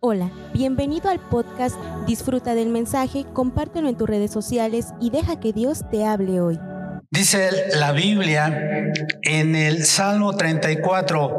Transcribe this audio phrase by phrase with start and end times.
[0.00, 1.74] Hola, bienvenido al podcast
[2.06, 6.60] Disfruta del mensaje, compártelo en tus redes sociales y deja que Dios te hable hoy.
[7.10, 11.34] Dice la Biblia en el Salmo 34,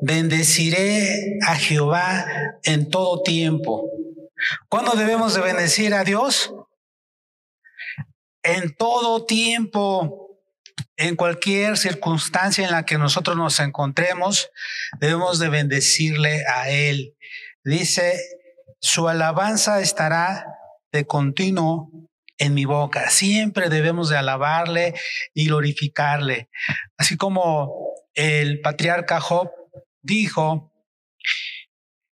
[0.00, 2.24] bendeciré a Jehová
[2.62, 3.90] en todo tiempo.
[4.70, 6.54] ¿Cuándo debemos de bendecir a Dios?
[8.42, 10.40] En todo tiempo,
[10.96, 14.48] en cualquier circunstancia en la que nosotros nos encontremos,
[14.98, 17.14] debemos de bendecirle a Él.
[17.64, 18.20] Dice,
[18.80, 20.46] su alabanza estará
[20.92, 21.90] de continuo
[22.38, 23.08] en mi boca.
[23.10, 24.94] Siempre debemos de alabarle
[25.34, 26.48] y glorificarle.
[26.96, 29.50] Así como el patriarca Job
[30.02, 30.72] dijo,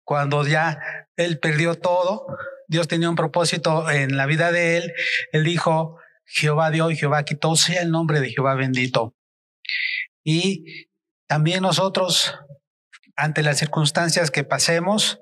[0.04, 0.80] cuando ya
[1.16, 2.26] él perdió todo,
[2.68, 4.94] Dios tenía un propósito en la vida de él,
[5.32, 9.16] él dijo, Jehová dio y Jehová quitó, sea el nombre de Jehová bendito.
[10.24, 10.90] Y
[11.28, 12.36] también nosotros
[13.16, 15.20] ante las circunstancias que pasemos,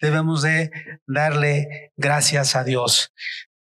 [0.00, 0.70] debemos de
[1.06, 3.12] darle gracias a Dios.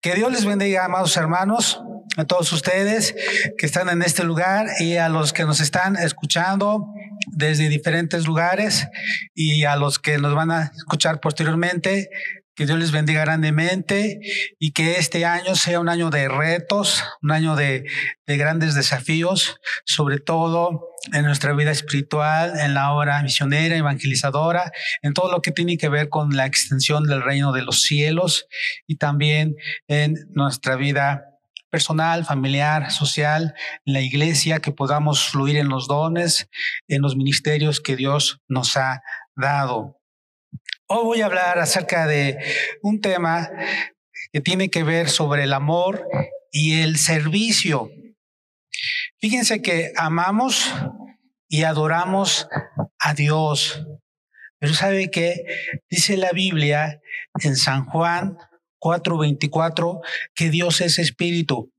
[0.02, 1.82] Que Dios les bendiga, amados hermanos,
[2.18, 3.16] a todos ustedes
[3.58, 6.88] que están en este lugar y a los que nos están escuchando
[7.28, 8.88] desde diferentes lugares
[9.34, 12.10] y a los que nos van a escuchar posteriormente.
[12.56, 14.20] Que Dios les bendiga grandemente
[14.60, 17.86] y que este año sea un año de retos, un año de,
[18.28, 25.14] de grandes desafíos, sobre todo en nuestra vida espiritual, en la obra misionera, evangelizadora, en
[25.14, 28.48] todo lo que tiene que ver con la extensión del reino de los cielos
[28.88, 29.56] y también
[29.88, 31.26] en nuestra vida
[31.74, 36.48] personal, familiar, social, en la iglesia, que podamos fluir en los dones,
[36.88, 39.02] en los ministerios que Dios nos ha
[39.36, 40.03] dado.
[40.96, 42.38] Hoy voy a hablar acerca de
[42.84, 43.50] un tema
[44.32, 46.08] que tiene que ver sobre el amor
[46.52, 47.90] y el servicio.
[49.20, 50.72] Fíjense que amamos
[51.48, 52.48] y adoramos
[53.00, 53.88] a Dios.
[54.60, 55.44] Pero ¿sabe qué?
[55.90, 57.02] Dice la Biblia
[57.42, 58.38] en San Juan
[58.80, 60.00] 4:24
[60.36, 61.74] que Dios es espíritu.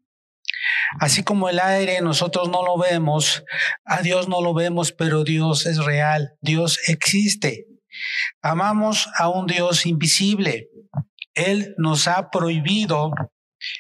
[0.99, 3.45] Así como el aire nosotros no lo vemos,
[3.85, 7.67] a Dios no lo vemos, pero Dios es real, Dios existe.
[8.43, 10.69] Amamos a un Dios invisible.
[11.35, 13.13] Él nos ha prohibido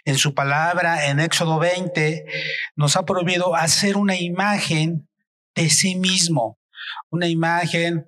[0.04, 2.24] en su palabra, en Éxodo 20,
[2.76, 5.08] nos ha prohibido hacer una imagen
[5.54, 6.58] de sí mismo,
[7.10, 8.06] una imagen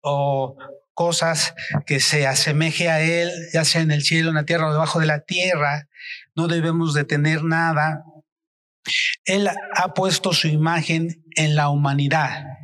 [0.00, 0.56] o
[0.94, 1.54] cosas
[1.86, 4.98] que se asemeje a Él, ya sea en el cielo, en la tierra o debajo
[4.98, 5.88] de la tierra.
[6.34, 8.02] No debemos de tener nada.
[9.24, 12.57] Él ha puesto su imagen en la humanidad.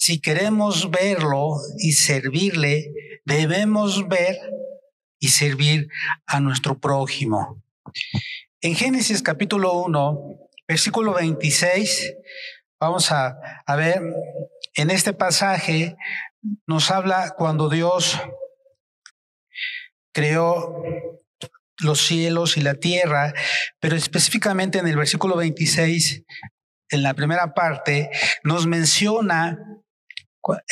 [0.00, 2.92] Si queremos verlo y servirle,
[3.24, 4.38] debemos ver
[5.18, 5.88] y servir
[6.24, 7.60] a nuestro prójimo.
[8.60, 10.38] En Génesis capítulo 1,
[10.68, 12.14] versículo 26,
[12.78, 14.00] vamos a, a ver,
[14.74, 15.96] en este pasaje
[16.64, 18.20] nos habla cuando Dios
[20.12, 20.80] creó
[21.80, 23.34] los cielos y la tierra,
[23.80, 26.22] pero específicamente en el versículo 26,
[26.90, 28.10] en la primera parte,
[28.44, 29.58] nos menciona,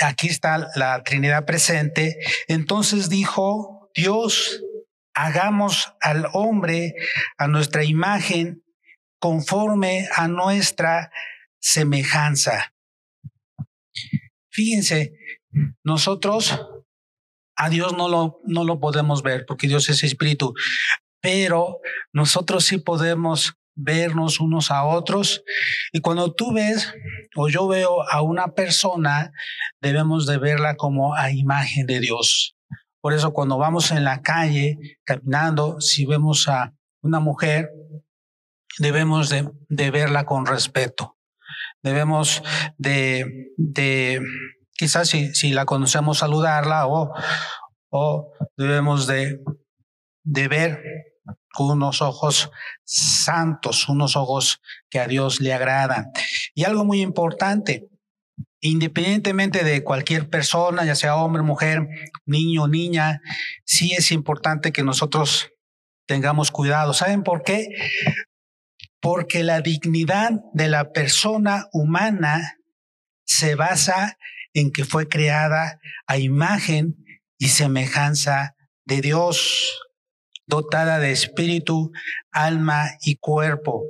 [0.02, 4.62] aquí está la Trinidad presente, entonces dijo Dios,
[5.14, 6.94] hagamos al hombre
[7.38, 8.62] a nuestra imagen
[9.18, 11.10] conforme a nuestra
[11.58, 12.74] semejanza.
[14.50, 15.12] Fíjense,
[15.82, 16.60] nosotros
[17.56, 20.54] a Dios no lo, no lo podemos ver porque Dios es espíritu,
[21.20, 21.80] pero
[22.12, 25.44] nosotros sí podemos vernos unos a otros.
[25.92, 26.92] Y cuando tú ves
[27.36, 29.32] o yo veo a una persona,
[29.80, 32.56] debemos de verla como a imagen de Dios.
[33.00, 37.70] Por eso cuando vamos en la calle caminando, si vemos a una mujer,
[38.78, 41.16] debemos de, verla con respeto.
[41.82, 42.42] Debemos
[42.78, 44.20] de, de
[44.72, 47.12] quizás si, si, la conocemos, saludarla o,
[47.90, 49.40] o debemos de,
[50.24, 50.82] de ver
[51.56, 52.50] con unos ojos
[52.84, 56.12] santos, unos ojos que a Dios le agradan.
[56.54, 57.88] Y algo muy importante,
[58.60, 61.88] independientemente de cualquier persona, ya sea hombre, mujer,
[62.26, 63.22] niño, niña,
[63.64, 65.48] sí es importante que nosotros
[66.06, 66.92] tengamos cuidado.
[66.92, 67.68] ¿Saben por qué?
[69.00, 72.58] Porque la dignidad de la persona humana
[73.24, 74.18] se basa
[74.52, 76.96] en que fue creada a imagen
[77.38, 79.85] y semejanza de Dios,
[80.46, 81.92] dotada de espíritu,
[82.30, 83.84] alma y cuerpo,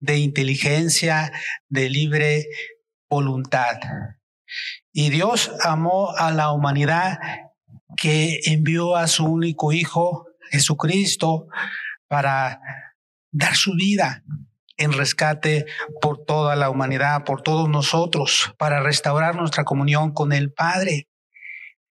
[0.00, 1.32] de inteligencia,
[1.68, 2.46] de libre
[3.08, 3.78] voluntad.
[4.92, 7.18] Y Dios amó a la humanidad
[7.96, 11.46] que envió a su único Hijo, Jesucristo,
[12.08, 12.60] para
[13.30, 14.22] dar su vida
[14.76, 15.66] en rescate
[16.00, 21.08] por toda la humanidad, por todos nosotros, para restaurar nuestra comunión con el Padre.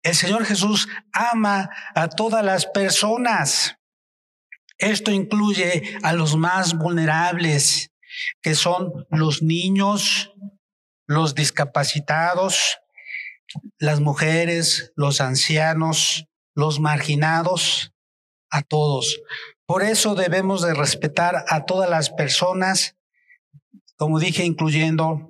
[0.03, 3.77] El Señor Jesús ama a todas las personas.
[4.77, 7.91] Esto incluye a los más vulnerables,
[8.41, 10.33] que son los niños,
[11.07, 12.79] los discapacitados,
[13.79, 17.93] las mujeres, los ancianos, los marginados,
[18.53, 19.19] a todos.
[19.65, 22.95] Por eso debemos de respetar a todas las personas,
[23.97, 25.27] como dije, incluyendo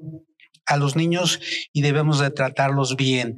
[0.66, 1.40] a los niños
[1.72, 3.38] y debemos de tratarlos bien.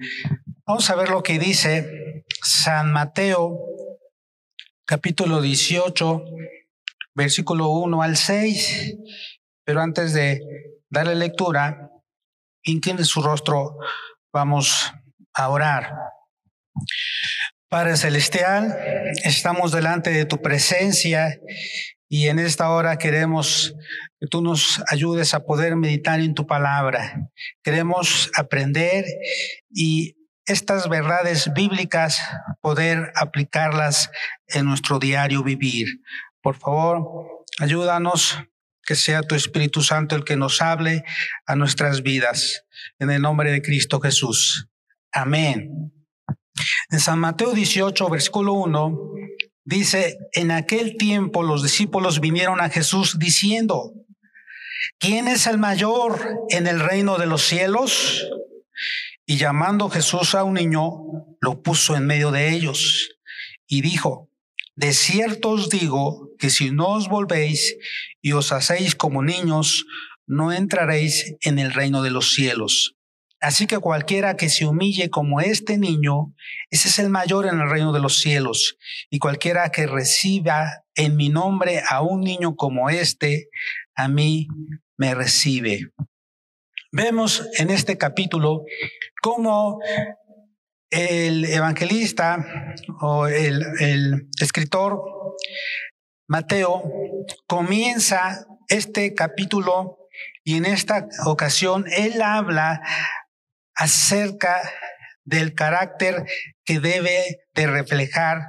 [0.66, 3.60] Vamos a ver lo que dice San Mateo,
[4.86, 6.26] capítulo 18,
[7.16, 8.96] versículo 1 al 6.
[9.66, 10.42] Pero antes de
[10.90, 11.90] darle lectura,
[12.64, 13.78] incline su rostro,
[14.32, 14.94] vamos
[15.34, 15.92] a orar.
[17.68, 18.78] Padre Celestial,
[19.24, 21.40] estamos delante de tu presencia
[22.08, 23.74] y en esta hora queremos
[24.20, 27.32] que tú nos ayudes a poder meditar en tu palabra.
[27.64, 29.06] Queremos aprender
[29.70, 30.16] y
[30.46, 32.22] estas verdades bíblicas
[32.62, 34.12] poder aplicarlas
[34.48, 35.88] en nuestro diario vivir.
[36.42, 38.38] Por favor, ayúdanos
[38.84, 41.04] que sea tu Espíritu Santo el que nos hable
[41.46, 42.64] a nuestras vidas.
[43.00, 44.68] En el nombre de Cristo Jesús.
[45.12, 45.92] Amén.
[46.90, 49.00] En San Mateo 18, versículo 1,
[49.64, 53.94] dice, en aquel tiempo los discípulos vinieron a Jesús diciendo,
[55.00, 58.28] ¿quién es el mayor en el reino de los cielos?
[59.26, 60.92] Y llamando Jesús a un niño,
[61.42, 63.10] lo puso en medio de ellos
[63.68, 64.30] y dijo,
[64.76, 67.76] de cierto os digo que si no os volvéis
[68.22, 69.86] y os hacéis como niños,
[70.28, 72.96] no entraréis en el reino de los cielos.
[73.40, 76.34] Así que cualquiera que se humille como este niño,
[76.70, 78.78] ese es el mayor en el reino de los cielos.
[79.10, 83.50] Y cualquiera que reciba en mi nombre a un niño como este,
[83.96, 84.48] a mí
[84.98, 85.92] me recibe.
[86.98, 88.64] Vemos en este capítulo
[89.22, 89.82] cómo
[90.90, 95.02] el evangelista o el, el escritor
[96.30, 96.84] Mateo
[97.48, 100.08] comienza este capítulo
[100.46, 102.82] y en esta ocasión él habla
[103.76, 104.56] acerca
[105.26, 106.24] del carácter
[106.64, 108.48] que debe de reflejar,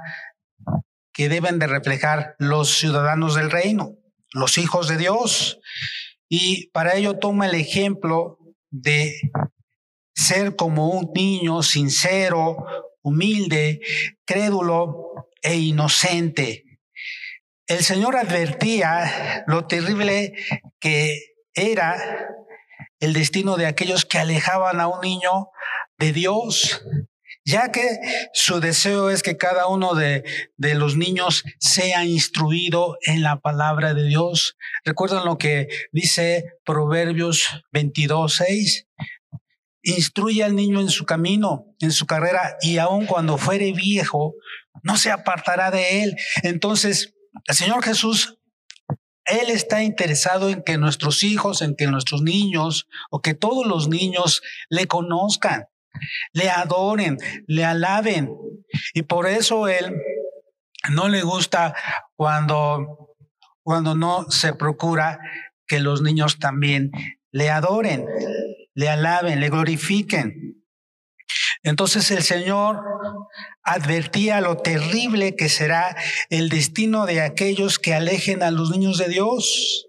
[1.11, 3.97] que deben de reflejar los ciudadanos del reino,
[4.31, 5.59] los hijos de Dios.
[6.29, 8.36] Y para ello toma el ejemplo
[8.69, 9.13] de
[10.15, 12.65] ser como un niño sincero,
[13.01, 13.79] humilde,
[14.25, 16.79] crédulo e inocente.
[17.67, 20.33] El Señor advertía lo terrible
[20.79, 21.19] que
[21.53, 22.29] era
[22.99, 25.49] el destino de aquellos que alejaban a un niño
[25.97, 26.81] de Dios,
[27.47, 27.97] ya que
[28.33, 30.25] su deseo es que cada uno de,
[30.57, 34.57] de, los niños sea instruido en la palabra de Dios.
[34.83, 38.87] ¿Recuerdan lo que dice Proverbios 22, 6?
[39.83, 44.35] Instruye al niño en su camino, en su carrera, y aun cuando fuere viejo,
[44.83, 46.17] no se apartará de él.
[46.43, 47.13] Entonces,
[47.47, 48.37] el Señor Jesús
[49.23, 53.87] él está interesado en que nuestros hijos, en que nuestros niños o que todos los
[53.87, 55.67] niños le conozcan,
[56.33, 57.17] le adoren,
[57.47, 58.29] le alaben.
[58.93, 59.95] Y por eso Él
[60.91, 61.75] no le gusta
[62.15, 63.15] cuando,
[63.63, 65.19] cuando no se procura
[65.65, 66.91] que los niños también
[67.31, 68.05] le adoren,
[68.73, 70.63] le alaben, le glorifiquen.
[71.63, 72.81] Entonces el Señor
[73.63, 75.95] advertía lo terrible que será
[76.29, 79.86] el destino de aquellos que alejen a los niños de Dios,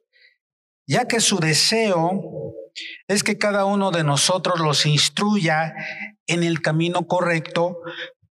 [0.88, 2.54] ya que su deseo
[3.06, 5.74] es que cada uno de nosotros los instruya
[6.26, 7.78] en el camino correcto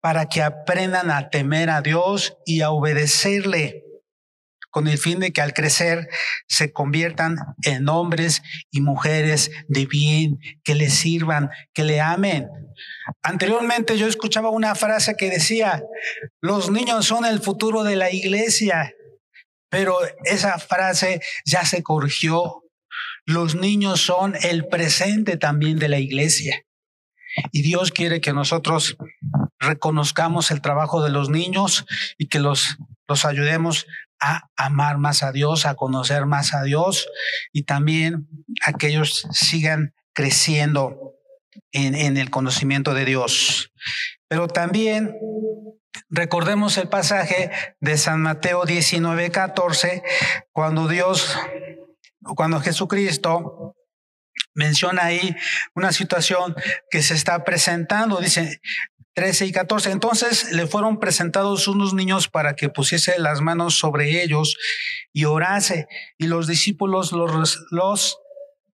[0.02, 3.84] para que aprendan a temer a Dios y a obedecerle
[4.72, 6.10] con el fin de que al crecer
[6.48, 8.42] se conviertan en hombres
[8.72, 12.48] y mujeres de bien, que le sirvan, que le amen.
[13.24, 15.84] Anteriormente yo escuchaba una frase que decía,
[16.40, 18.94] los niños son el futuro de la iglesia,
[19.70, 22.64] pero esa frase ya se corrigió.
[23.26, 26.66] Los niños son el presente también de la iglesia.
[27.52, 28.98] Y Dios quiere que nosotros
[29.60, 31.86] reconozcamos el trabajo de los niños
[32.18, 33.86] y que los, los ayudemos
[34.20, 37.08] a amar más a Dios, a conocer más a Dios
[37.54, 38.28] y también
[38.66, 41.14] a que ellos sigan creciendo
[41.72, 43.72] en, en el conocimiento de Dios.
[44.28, 45.16] Pero también
[46.10, 50.04] recordemos el pasaje de San Mateo 19, 14,
[50.52, 51.38] cuando Dios,
[52.36, 53.76] cuando Jesucristo
[54.54, 55.36] menciona ahí
[55.76, 56.56] una situación
[56.90, 58.20] que se está presentando.
[58.20, 58.62] Dice,
[59.14, 59.92] 13 y 14.
[59.92, 64.56] Entonces le fueron presentados unos niños para que pusiese las manos sobre ellos
[65.12, 65.88] y orase.
[66.18, 68.18] Y los discípulos los, los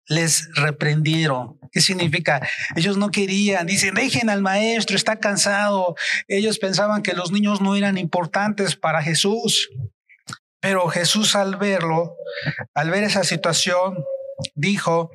[0.06, 1.58] les reprendieron.
[1.70, 2.46] ¿Qué significa?
[2.76, 5.94] Ellos no querían, dicen, dejen al maestro, está cansado.
[6.28, 9.70] Ellos pensaban que los niños no eran importantes para Jesús.
[10.60, 12.14] Pero Jesús al verlo,
[12.74, 14.04] al ver esa situación,
[14.54, 15.10] dijo,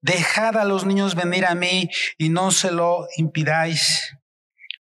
[0.00, 4.16] dejad a los niños venir a mí y no se lo impidáis,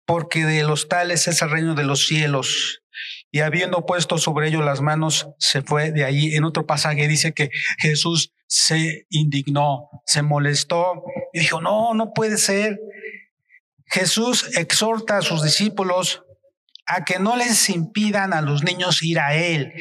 [0.05, 2.81] porque de los tales es el reino de los cielos
[3.31, 6.35] y habiendo puesto sobre ellos las manos, se fue de allí.
[6.35, 11.03] En otro pasaje dice que Jesús se indignó, se molestó
[11.33, 12.79] y dijo, no, no puede ser.
[13.85, 16.23] Jesús exhorta a sus discípulos
[16.85, 19.73] a que no les impidan a los niños ir a Él,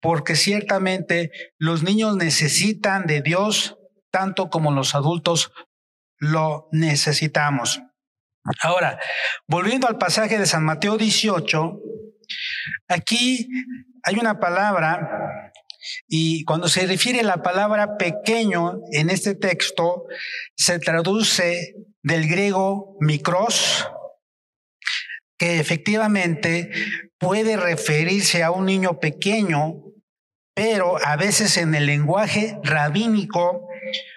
[0.00, 3.76] porque ciertamente los niños necesitan de Dios
[4.10, 5.52] tanto como los adultos
[6.18, 7.82] lo necesitamos.
[8.62, 8.98] Ahora,
[9.48, 11.80] volviendo al pasaje de San Mateo 18,
[12.88, 13.48] Aquí
[14.02, 15.52] hay una palabra
[16.08, 20.04] y cuando se refiere a la palabra pequeño en este texto,
[20.56, 23.88] se traduce del griego micros,
[25.38, 26.70] que efectivamente
[27.18, 29.82] puede referirse a un niño pequeño,
[30.54, 33.68] pero a veces en el lenguaje rabínico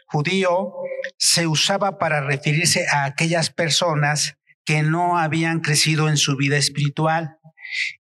[0.08, 0.74] judío
[1.18, 4.36] se usaba para referirse a aquellas personas
[4.66, 7.39] que no habían crecido en su vida espiritual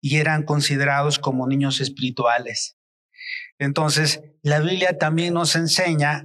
[0.01, 2.77] y eran considerados como niños espirituales.
[3.57, 6.23] Entonces, la Biblia también nos enseña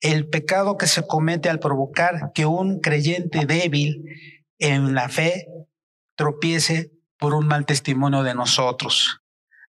[0.00, 4.04] el pecado que se comete al provocar que un creyente débil
[4.58, 5.46] en la fe
[6.16, 9.20] tropiece por un mal testimonio de nosotros.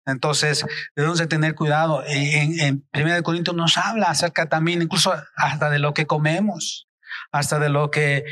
[0.04, 2.04] Entonces, debemos de tener cuidado.
[2.06, 6.88] En, en 1 Corintios nos habla acerca también, incluso hasta de lo que comemos,
[7.32, 8.24] hasta de lo que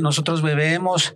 [0.00, 1.14] nosotros bebemos,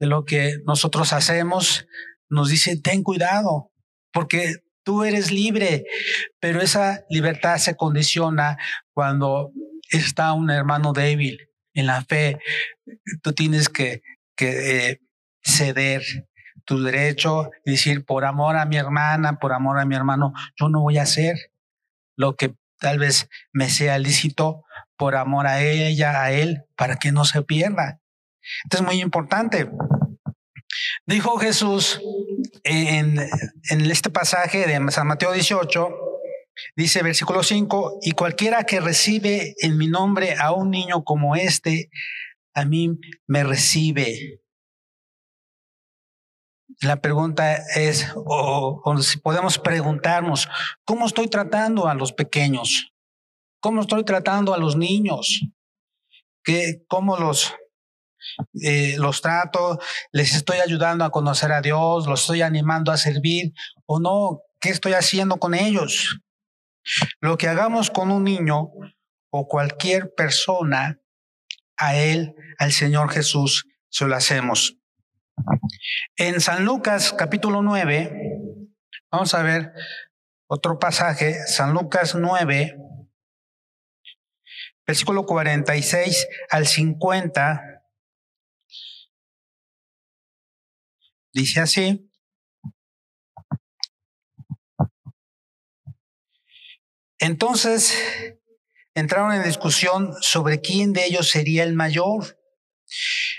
[0.00, 1.86] de lo que nosotros hacemos
[2.28, 3.70] nos dice, ten cuidado,
[4.12, 5.84] porque tú eres libre,
[6.40, 8.56] pero esa libertad se condiciona
[8.92, 9.52] cuando
[9.90, 12.38] está un hermano débil en la fe.
[13.22, 14.02] Tú tienes que,
[14.40, 15.00] eh,
[15.42, 16.02] ceder
[16.64, 20.68] tu derecho y decir, por amor a mi hermana, por amor a mi hermano, yo
[20.68, 21.36] no voy a hacer
[22.16, 24.64] lo que tal vez me sea lícito
[24.96, 28.00] por amor a ella, a él, para que no se pierda.
[28.64, 29.70] Esto es muy importante.
[31.04, 32.00] Dijo Jesús
[32.64, 33.18] en,
[33.90, 35.88] este pasaje de San Mateo 18,
[36.74, 41.90] dice versículo 5, y cualquiera que recibe en mi nombre a un niño como este,
[42.54, 44.40] a mí me recibe.
[46.80, 48.82] La pregunta es, o,
[49.22, 50.48] podemos preguntarnos,
[50.84, 52.92] ¿cómo estoy tratando a los pequeños?
[53.60, 55.42] ¿Cómo estoy tratando a los niños?
[56.44, 57.54] ¿Qué, ¿Cómo los
[58.62, 59.78] eh, los trato,
[60.12, 63.52] les estoy ayudando a conocer a Dios, los estoy animando a servir
[63.86, 66.20] o no, ¿qué estoy haciendo con ellos?
[67.20, 68.70] Lo que hagamos con un niño
[69.30, 71.00] o cualquier persona,
[71.76, 74.76] a Él, al Señor Jesús, se lo hacemos.
[76.16, 78.70] En San Lucas capítulo 9,
[79.10, 79.72] vamos a ver
[80.46, 82.76] otro pasaje, San Lucas 9,
[84.86, 87.75] versículo 46 al 50.
[91.36, 92.10] Dice así.
[97.18, 97.94] Entonces
[98.94, 102.38] entraron en discusión sobre quién de ellos sería el mayor.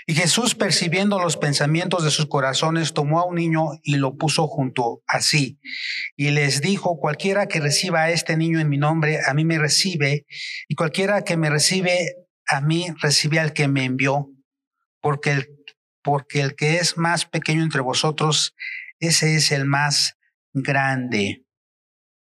[0.06, 4.46] Y Jesús, percibiendo los pensamientos de sus corazones, tomó a un niño y lo puso
[4.46, 5.58] junto a sí.
[6.14, 9.58] Y les dijo, cualquiera que reciba a este niño en mi nombre, a mí me
[9.58, 10.24] recibe,
[10.68, 12.14] y cualquiera que me recibe
[12.46, 14.30] a mí, recibe al que me envió,
[15.00, 15.57] porque el
[16.02, 18.54] porque el que es más pequeño entre vosotros,
[19.00, 20.16] ese es el más
[20.52, 21.44] grande.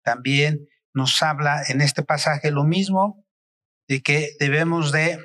[0.03, 3.25] También nos habla en este pasaje lo mismo
[3.87, 5.19] de que debemos de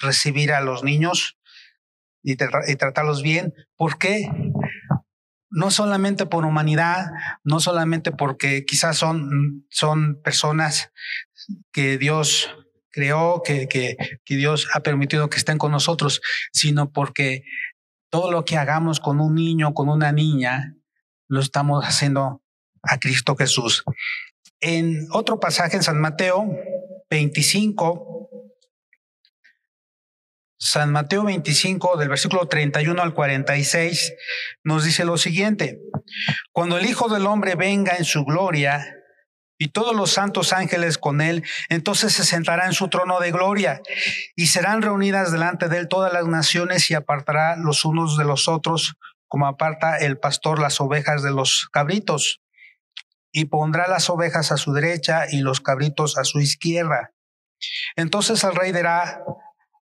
[0.00, 1.38] recibir a los niños
[2.22, 3.54] y, tratarlos bien.
[3.76, 4.28] ¿Por qué?
[5.48, 7.06] No solamente por humanidad,
[7.42, 10.92] no solamente porque quizás son, son personas
[11.72, 12.54] que Dios
[12.90, 16.20] creó, que, que, que Dios ha permitido que estén con nosotros,
[16.52, 17.44] sino porque
[18.10, 20.74] todo lo que hagamos con un niño, con una niña,
[21.28, 22.42] lo estamos haciendo
[22.82, 23.84] a Cristo Jesús.
[24.60, 26.46] En otro pasaje en San Mateo
[27.08, 28.20] 25,
[30.58, 34.12] San Mateo 25, del versículo 31 al 46,
[34.62, 35.80] nos dice lo siguiente,
[36.52, 38.99] cuando el Hijo del Hombre venga en su gloria,
[39.60, 43.82] y todos los santos ángeles con él, entonces se sentará en su trono de gloria
[44.34, 48.48] y serán reunidas delante de él todas las naciones y apartará los unos de los
[48.48, 48.94] otros,
[49.28, 52.40] como aparta el pastor las ovejas de los cabritos.
[53.32, 57.12] Y pondrá las ovejas a su derecha y los cabritos a su izquierda.
[57.96, 59.22] Entonces el rey dirá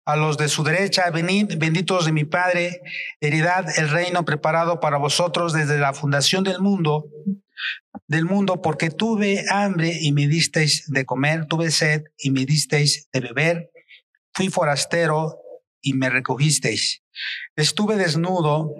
[0.06, 2.80] a los de su derecha, venid, benditos de mi Padre,
[3.20, 7.08] heredad el reino preparado para vosotros desde la fundación del mundo,
[8.08, 13.08] del mundo, porque tuve hambre y me disteis de comer, tuve sed y me disteis
[13.12, 13.72] de beber,
[14.34, 15.40] fui forastero
[15.82, 17.04] y me recogisteis,
[17.56, 18.74] estuve desnudo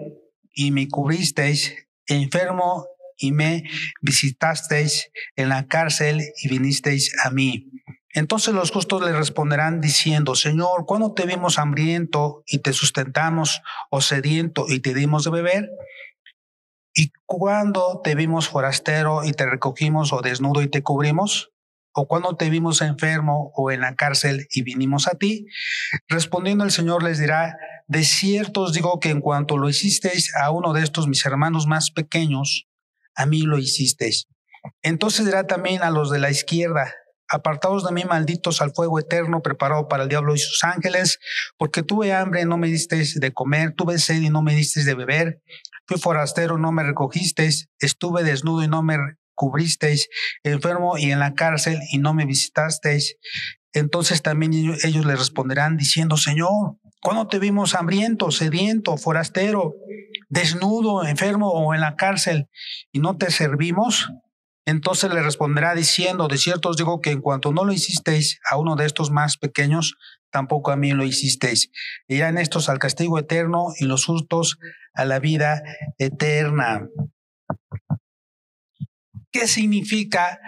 [0.52, 1.74] y me cubristeis,
[2.06, 3.64] enfermo y me
[4.02, 7.70] visitasteis en la cárcel y vinisteis a mí.
[8.16, 14.00] Entonces los justos le responderán diciendo, Señor, ¿cuándo te vimos hambriento y te sustentamos, o
[14.00, 15.70] sediento y te dimos de beber?
[16.98, 21.50] ¿Y cuándo te vimos forastero y te recogimos, o desnudo y te cubrimos?
[21.92, 25.44] ¿O cuándo te vimos enfermo o en la cárcel y vinimos a ti?
[26.08, 30.50] Respondiendo el Señor les dirá, de cierto os digo que en cuanto lo hicisteis a
[30.50, 32.66] uno de estos mis hermanos más pequeños,
[33.14, 34.26] a mí lo hicisteis.
[34.80, 36.94] Entonces dirá también a los de la izquierda,
[37.28, 41.18] Apartados de mí, malditos al fuego eterno preparado para el diablo y sus ángeles,
[41.58, 44.86] porque tuve hambre y no me disteis de comer, tuve sed y no me disteis
[44.86, 45.42] de beber,
[45.86, 48.96] fui forastero, no me recogisteis, estuve desnudo y no me
[49.34, 50.08] cubristeis,
[50.42, 53.16] enfermo y en la cárcel y no me visitasteis.
[53.72, 54.52] Entonces también
[54.82, 59.74] ellos le responderán diciendo, Señor, ¿cuándo te vimos hambriento, sediento, forastero,
[60.28, 62.48] desnudo, enfermo o en la cárcel
[62.90, 64.08] y no te servimos?
[64.64, 68.56] Entonces le responderá diciendo, de cierto os digo que en cuanto no lo hicisteis a
[68.56, 69.96] uno de estos más pequeños,
[70.36, 71.70] tampoco a mí lo hicisteis.
[72.08, 74.58] Irán estos al castigo eterno y los justos
[74.92, 75.62] a la vida
[75.96, 76.90] eterna.
[79.32, 80.38] ¿Qué significa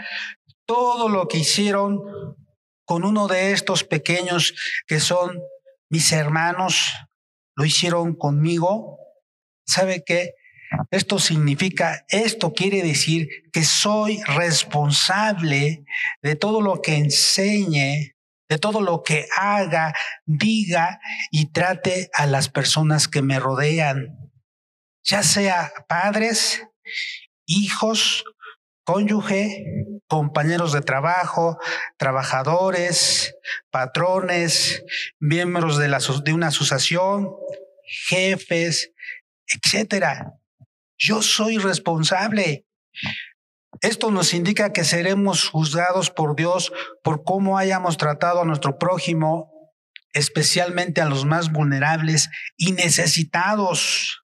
[0.67, 2.03] todo lo que hicieron
[2.85, 4.53] con uno de estos pequeños
[4.87, 5.41] que son
[5.89, 6.93] mis hermanos?
[7.57, 8.99] ¿Lo hicieron conmigo?
[9.67, 10.35] ¿Sabe qué?
[10.91, 15.87] Esto significa, esto quiere decir que soy responsable
[16.21, 18.18] de todo lo que enseñe,
[18.49, 21.01] de todo lo que haga, diga
[21.31, 24.31] y trate a las personas que me rodean,
[25.05, 26.63] ya sea padres,
[27.47, 28.25] hijos,
[28.85, 29.67] cónyuge,
[30.07, 31.59] compañeros de trabajo,
[31.99, 33.35] trabajadores,
[33.71, 34.83] patrones,
[35.19, 37.29] miembros de, una asociación,
[38.09, 38.93] jefes,
[39.47, 40.33] etcétera.
[40.97, 42.65] Yo soy responsable.
[43.81, 49.53] Esto nos indica que seremos juzgados por Dios por cómo hayamos tratado a nuestro prójimo,
[50.13, 54.25] especialmente a los más vulnerables y necesitados.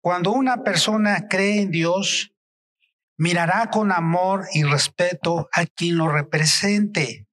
[0.00, 2.32] Cuando una persona cree en Dios,
[3.16, 7.26] mirará con amor y respeto a quien lo represente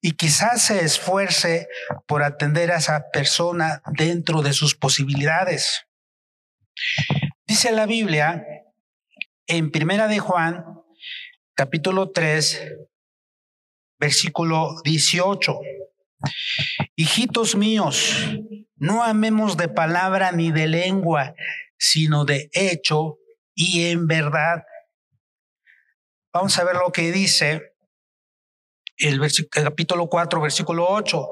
[0.00, 1.68] y quizás se esfuerce
[2.06, 5.86] por atender a esa persona dentro de sus posibilidades.
[7.46, 8.44] Dice la Biblia
[9.52, 10.64] en Primera de Juan,
[11.54, 12.74] capítulo 3,
[14.00, 15.60] versículo 18.
[16.96, 18.14] Hijitos míos,
[18.76, 21.34] no amemos de palabra ni de lengua,
[21.76, 23.18] sino de hecho
[23.54, 24.62] y en verdad.
[26.32, 27.74] Vamos a ver lo que dice
[28.96, 31.28] el, el capítulo 4, versículo 8.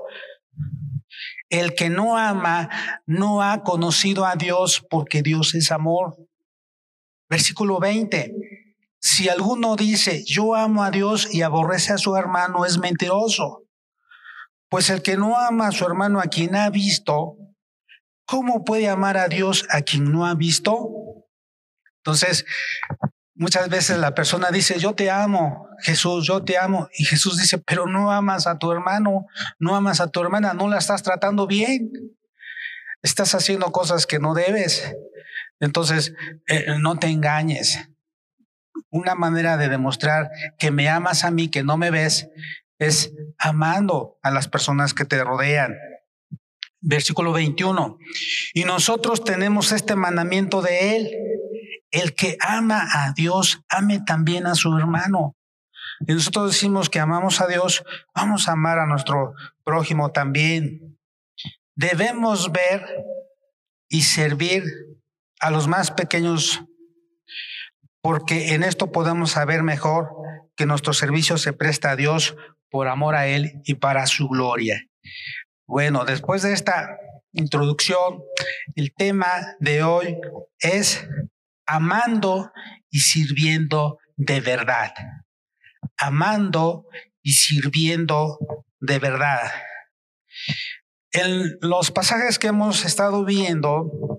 [1.48, 2.68] El que no ama
[3.06, 6.29] no ha conocido a Dios porque Dios es amor.
[7.30, 8.34] Versículo 20.
[8.98, 13.62] Si alguno dice, yo amo a Dios y aborrece a su hermano, es mentiroso.
[14.68, 17.36] Pues el que no ama a su hermano a quien ha visto,
[18.26, 20.90] ¿cómo puede amar a Dios a quien no ha visto?
[22.04, 22.44] Entonces,
[23.40, 26.90] Muchas veces la persona dice, yo te amo, Jesús, yo te amo.
[26.92, 29.24] Y Jesús dice, pero no amas a tu hermano,
[29.58, 31.90] no amas a tu hermana, no la estás tratando bien.
[33.00, 34.94] Estás haciendo cosas que no debes.
[35.60, 36.14] Entonces,
[36.46, 37.88] eh, no te engañes.
[38.90, 42.28] Una manera de demostrar que me amas a mí, que no me ves,
[42.78, 45.76] es amando a las personas que te rodean.
[46.80, 47.98] Versículo 21.
[48.54, 51.10] Y nosotros tenemos este mandamiento de Él
[51.90, 55.36] el que ama a Dios, ame también a su hermano.
[56.06, 60.98] Y nosotros decimos que amamos a Dios, vamos a amar a nuestro prójimo también.
[61.74, 62.86] Debemos ver
[63.88, 64.64] y servir
[65.40, 66.62] a los más pequeños,
[68.02, 70.10] porque en esto podemos saber mejor
[70.56, 72.36] que nuestro servicio se presta a Dios
[72.70, 74.86] por amor a Él y para su gloria.
[75.66, 76.98] Bueno, después de esta
[77.32, 78.22] introducción,
[78.74, 80.18] el tema de hoy
[80.58, 81.06] es
[81.66, 82.52] amando
[82.90, 84.92] y sirviendo de verdad.
[85.96, 86.86] Amando
[87.22, 88.38] y sirviendo
[88.80, 89.52] de verdad.
[91.12, 94.09] En los pasajes que hemos estado viendo,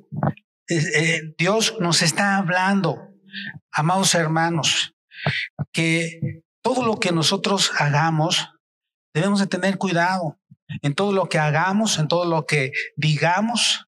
[0.77, 3.09] eh, Dios nos está hablando,
[3.71, 4.93] amados hermanos,
[5.71, 8.49] que todo lo que nosotros hagamos
[9.13, 10.39] Debemos de tener cuidado
[10.81, 13.85] en todo lo que hagamos, en todo lo que digamos,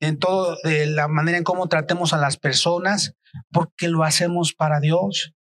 [0.00, 3.14] en todo de la manera en cómo tratemos a las personas,
[3.52, 5.34] porque lo hacemos para Dios.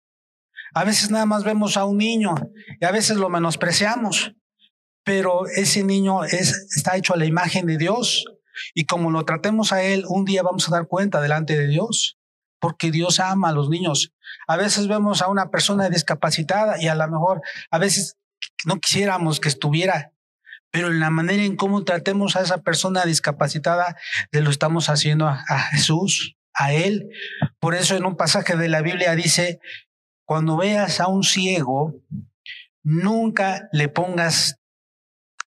[0.74, 2.36] A veces nada más vemos a un niño
[2.80, 4.34] y a veces lo menospreciamos,
[5.04, 8.26] pero ese niño es, está hecho a la imagen de Dios
[8.74, 12.18] y como lo tratemos a él, un día vamos a dar cuenta delante de Dios,
[12.60, 14.14] porque Dios ama a los niños.
[14.48, 17.42] A veces vemos a una persona discapacitada y a lo mejor
[17.72, 18.18] a veces
[18.66, 20.12] no quisiéramos que estuviera,
[20.72, 23.96] pero en la manera en cómo tratemos a esa persona discapacitada,
[24.32, 27.10] le lo estamos haciendo a, a Jesús, a Él.
[27.60, 29.60] Por eso en un pasaje de la Biblia dice,
[30.26, 32.02] cuando veas a un ciego,
[32.84, 34.60] nunca le pongas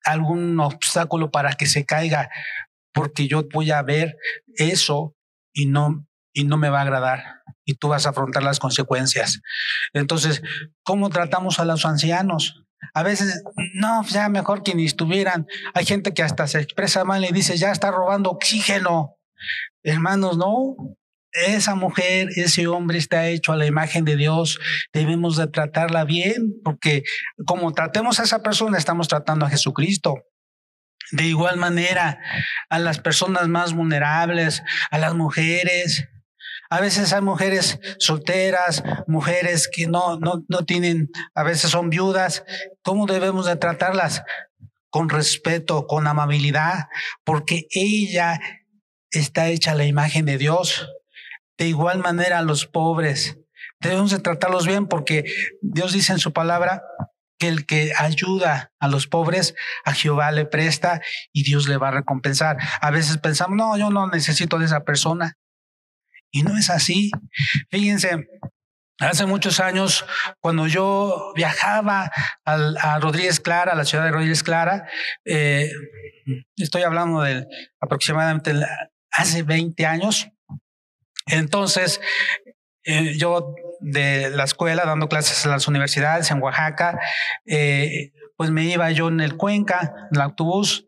[0.05, 2.31] algún obstáculo para que se caiga,
[2.99, 4.17] porque yo voy a ver
[4.57, 5.15] eso
[5.53, 9.41] y no y no me va a agradar y tú vas a afrontar las consecuencias.
[9.93, 10.43] Entonces,
[10.83, 12.65] ¿cómo tratamos a los ancianos?
[12.95, 13.43] A veces,
[13.75, 15.47] no, ya mejor que ni estuvieran.
[15.75, 19.17] Hay gente que hasta se expresa mal y dice, ya está robando oxígeno.
[19.83, 20.77] Hermanos, no.
[21.33, 24.59] Esa mujer, ese hombre está hecho a la imagen de Dios.
[24.93, 27.03] Debemos de tratarla bien, porque
[27.47, 30.15] como tratemos a esa persona, estamos tratando a Jesucristo.
[31.13, 32.21] De igual manera,
[32.69, 36.09] a las personas más vulnerables, a las mujeres.
[36.71, 42.45] A veces hay mujeres solteras, mujeres que no, no, no tienen, a veces son viudas.
[42.83, 44.23] ¿Cómo debemos de tratarlas?
[44.91, 46.89] Con respeto, con amabilidad,
[47.25, 48.39] porque ella
[49.11, 50.89] está hecha a la imagen de Dios.
[51.57, 53.39] De igual manera a los pobres.
[53.81, 55.25] Debemos de tratarlos bien porque
[55.63, 56.83] Dios dice en su palabra,
[57.39, 61.01] que el que ayuda a los pobres, a Jehová le presta
[61.33, 62.59] y Dios le va a recompensar.
[62.81, 65.39] A veces pensamos, no, yo no necesito de esa persona.
[66.31, 67.11] Y no es así.
[67.71, 68.29] Fíjense,
[68.99, 70.05] hace muchos años,
[70.41, 72.11] cuando yo viajaba
[72.45, 74.89] a Rodríguez Clara, a la ciudad de Rodríguez Clara,
[75.25, 75.71] eh,
[76.57, 77.47] estoy hablando de
[77.81, 78.53] aproximadamente
[79.11, 80.29] hace 20 años,
[81.27, 82.01] entonces
[82.89, 86.99] eh, yo de la escuela dando clases en las universidades en Oaxaca,
[87.45, 90.87] eh, pues me iba yo en el Cuenca, en el autobús,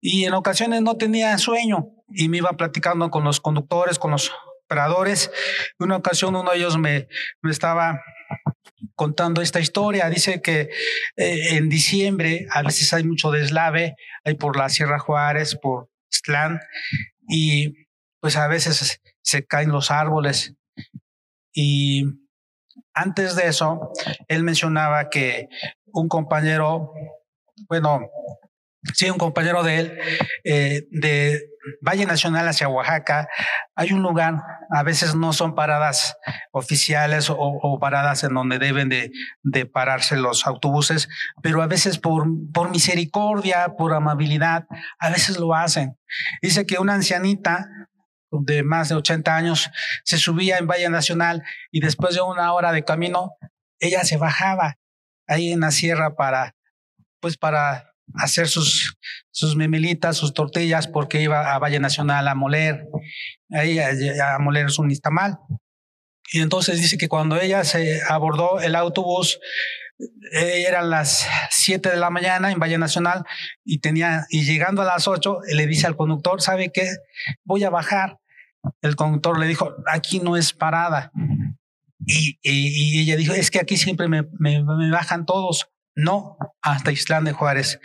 [0.00, 4.30] y en ocasiones no tenía sueño y me iba platicando con los conductores, con los
[4.64, 5.32] operadores.
[5.80, 7.08] Una ocasión uno de ellos me,
[7.50, 8.00] estaba
[8.94, 10.08] contando esta historia.
[10.08, 10.70] Dice que
[11.16, 16.60] eh, en diciembre a veces hay mucho deslave, hay por la Sierra Juárez, por Stlán,
[17.28, 17.74] y
[18.20, 20.54] pues a veces se caen los árboles
[21.52, 22.04] y
[22.94, 23.92] antes de eso,
[24.28, 25.48] él mencionaba que
[25.92, 26.92] un compañero,
[27.68, 28.00] bueno,
[28.94, 29.98] sí, un compañero de él,
[30.44, 31.40] eh, de
[31.86, 33.28] Valle Nacional hacia Oaxaca,
[33.74, 34.34] hay un lugar,
[34.70, 36.16] a veces no son paradas
[36.52, 39.10] oficiales o, paradas en donde deben de,
[39.42, 41.08] de, pararse los autobuses,
[41.42, 44.66] pero a veces por, por misericordia, por amabilidad,
[44.98, 45.98] a veces lo hacen.
[46.40, 47.68] Dice que una ancianita
[48.30, 49.70] de más de 80 años,
[50.04, 53.32] se subía en Valle Nacional y después de una hora de camino,
[53.78, 54.78] ella se bajaba
[55.26, 56.54] ahí en la sierra para,
[57.20, 58.96] pues para hacer sus,
[59.30, 62.86] sus memelitas, sus tortillas, porque iba a Valle Nacional a moler,
[63.50, 65.38] ahí a, moler su nistamal.
[66.32, 69.40] Y entonces dice que cuando ella se abordó el autobús,
[70.32, 73.24] eh, eran las 7 de la mañana en Valle Nacional
[73.64, 76.88] y tenía, y llegando a las 8, le dice al conductor, ¿sabe qué?
[77.44, 78.19] Voy a bajar.
[78.82, 81.12] El conductor le dijo, aquí no es parada.
[82.06, 85.68] Y, ella dijo, es que aquí siempre me, me, bajan todos.
[85.96, 87.80] No, hasta Islán de Juárez.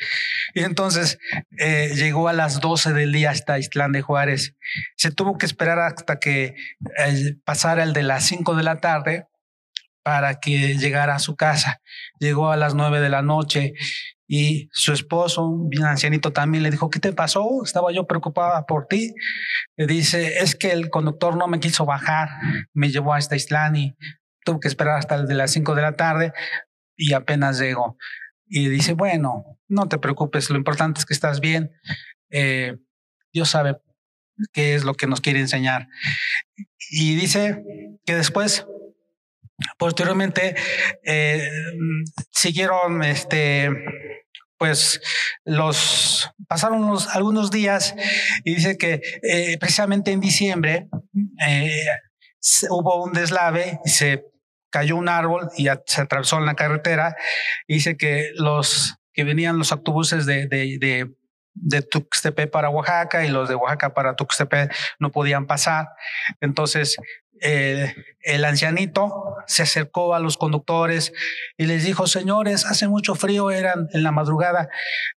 [0.53, 1.17] Y entonces
[1.57, 4.55] eh, llegó a las 12 del día hasta Islán de Juárez.
[4.95, 6.55] Se tuvo que esperar hasta que
[6.97, 9.27] eh, pasara el de las 5 de la tarde
[10.05, 11.81] para que llegara a su casa.
[12.19, 13.73] Llegó a las nueve de la noche
[14.27, 17.63] y su esposo, bien ancianito, también le dijo, ¿qué te pasó?
[17.63, 19.15] Estaba yo preocupada por ti.
[19.75, 22.29] Le dice, es que el conductor no me quiso bajar,
[22.71, 23.95] me llevó a esta Islán y
[24.43, 26.33] tuve que esperar hasta de las cinco de la tarde
[26.95, 27.97] y apenas llegó.
[28.45, 31.71] Y dice, bueno, no te preocupes, lo importante es que estás bien.
[32.29, 32.77] Eh,
[33.33, 33.77] Dios sabe
[34.53, 35.87] qué es lo que nos quiere enseñar.
[36.91, 37.63] Y dice
[38.05, 38.67] que después
[39.77, 40.55] Posteriormente
[41.03, 41.47] eh,
[42.31, 43.69] siguieron, este,
[44.57, 45.01] pues
[45.43, 47.95] los pasaron algunos días
[48.43, 50.87] y dice que eh, precisamente en diciembre
[51.47, 51.85] eh,
[52.69, 54.25] hubo un deslave y se
[54.69, 57.15] cayó un árbol y se atravesó en la carretera.
[57.67, 61.15] dice que los que venían los autobuses de, de, de
[61.55, 65.87] de Tuxtepec para Oaxaca y los de Oaxaca para Tuxtepec no podían pasar.
[66.41, 66.97] Entonces
[67.41, 71.13] eh, el ancianito se acercó a los conductores
[71.57, 74.69] y les dijo, señores, hace mucho frío, eran en la madrugada,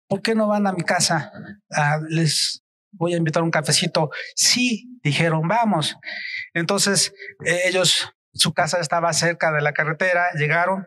[0.09, 1.33] ¿por qué no van a mi casa?
[1.70, 4.11] Ah, les voy a invitar un cafecito.
[4.35, 5.96] Sí, dijeron, vamos.
[6.55, 7.12] Entonces
[7.44, 10.87] ellos, su casa estaba cerca de la carretera, llegaron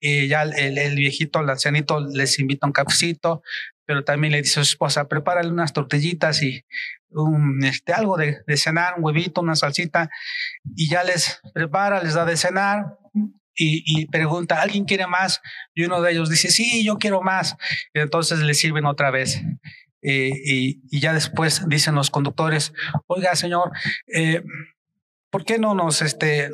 [0.00, 3.42] y ya el, viejito, el ancianito les invita un cafecito,
[3.86, 6.64] pero también le dice a su esposa, prepárale unas tortillitas y
[7.10, 10.10] un, este, algo de, cenar, un huevito, una salsita,
[10.74, 12.98] y ya les prepara, les da de cenar.
[13.58, 15.40] Y, y, pregunta, ¿alguien quiere más?
[15.74, 17.56] Y uno de ellos dice, sí, yo quiero más.
[17.94, 19.40] Y entonces le sirven otra vez.
[20.02, 22.72] Eh, y, ya después dicen los conductores,
[23.06, 23.72] oiga, señor,
[24.06, 24.42] eh,
[25.30, 26.50] ¿por qué no nos, este,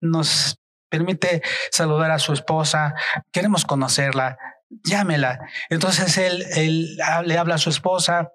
[0.00, 0.58] nos
[0.90, 2.94] permite saludar a su esposa?
[3.32, 4.36] Queremos conocerla,
[4.68, 5.40] llámela.
[5.70, 8.30] Entonces él, él le habla a su esposa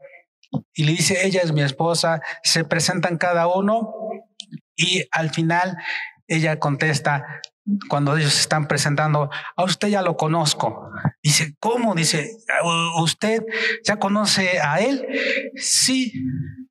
[0.74, 3.94] y le dice, ella es mi esposa, se presentan cada uno
[4.76, 5.78] y al final
[6.28, 7.42] ella contesta,
[7.90, 10.90] cuando ellos se están presentando, a usted ya lo conozco.
[11.22, 11.94] Dice, ¿cómo?
[11.94, 12.32] Dice,
[13.02, 13.44] ¿usted
[13.86, 15.06] ya conoce a él?
[15.56, 16.12] Sí.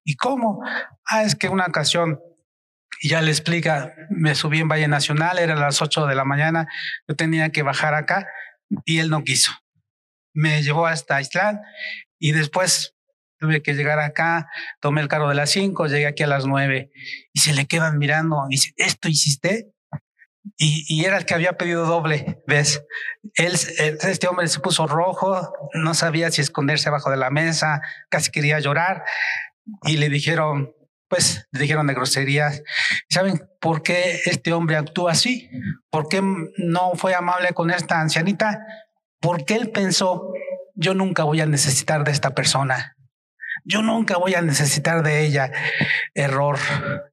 [0.05, 0.63] ¿Y cómo?
[1.07, 2.21] Ah, es que una ocasión,
[3.03, 6.67] ya le explica, me subí en Valle Nacional, era las 8 de la mañana,
[7.07, 8.27] yo tenía que bajar acá
[8.85, 9.53] y él no quiso.
[10.33, 11.61] Me llevó hasta Islán
[12.19, 12.95] y después
[13.39, 14.49] tuve que llegar acá,
[14.81, 16.91] tomé el carro de las 5, llegué aquí a las 9
[17.33, 19.73] y se le quedan mirando y dice, ¿esto hiciste?
[20.57, 22.83] Y, y, era el que había pedido doble vez.
[23.35, 28.31] Él, este hombre se puso rojo, no sabía si esconderse abajo de la mesa, casi
[28.31, 29.05] quería llorar
[29.85, 30.75] y le dijeron,
[31.11, 32.63] pues le dijeron de groserías.
[33.11, 35.51] ¿Saben por qué este hombre actúa así?
[35.91, 38.65] ¿Por qué no fue amable con esta ancianita?
[39.21, 40.33] Porque él pensó,
[40.77, 42.97] yo nunca voy a necesitar de esta persona.
[43.65, 45.51] Yo nunca voy a necesitar de ella.
[46.15, 46.59] Error,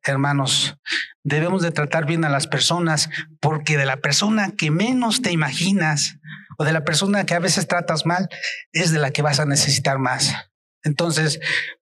[0.04, 0.78] hermanos.
[1.24, 3.10] Debemos de tratar bien a las personas
[3.42, 6.20] porque de la persona que menos te imaginas
[6.60, 8.30] o de la persona que a veces tratas mal
[8.72, 10.36] es de la que vas a necesitar más.
[10.84, 11.40] Entonces,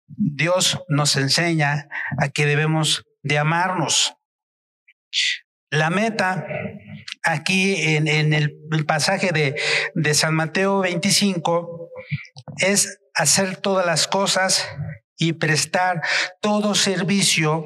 [0.08, 1.88] Dios nos enseña
[2.20, 4.16] a que debemos de amarnos.
[5.70, 6.46] La meta
[7.24, 11.90] aquí en, el, pasaje de, San Mateo 25
[12.60, 14.68] es hacer todas las cosas
[15.18, 16.02] y prestar
[16.42, 17.66] todo servicio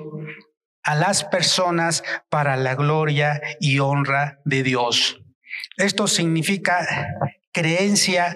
[0.83, 5.21] a las personas para la gloria y honra de Dios.
[5.77, 6.87] Esto significa
[7.51, 8.35] creencia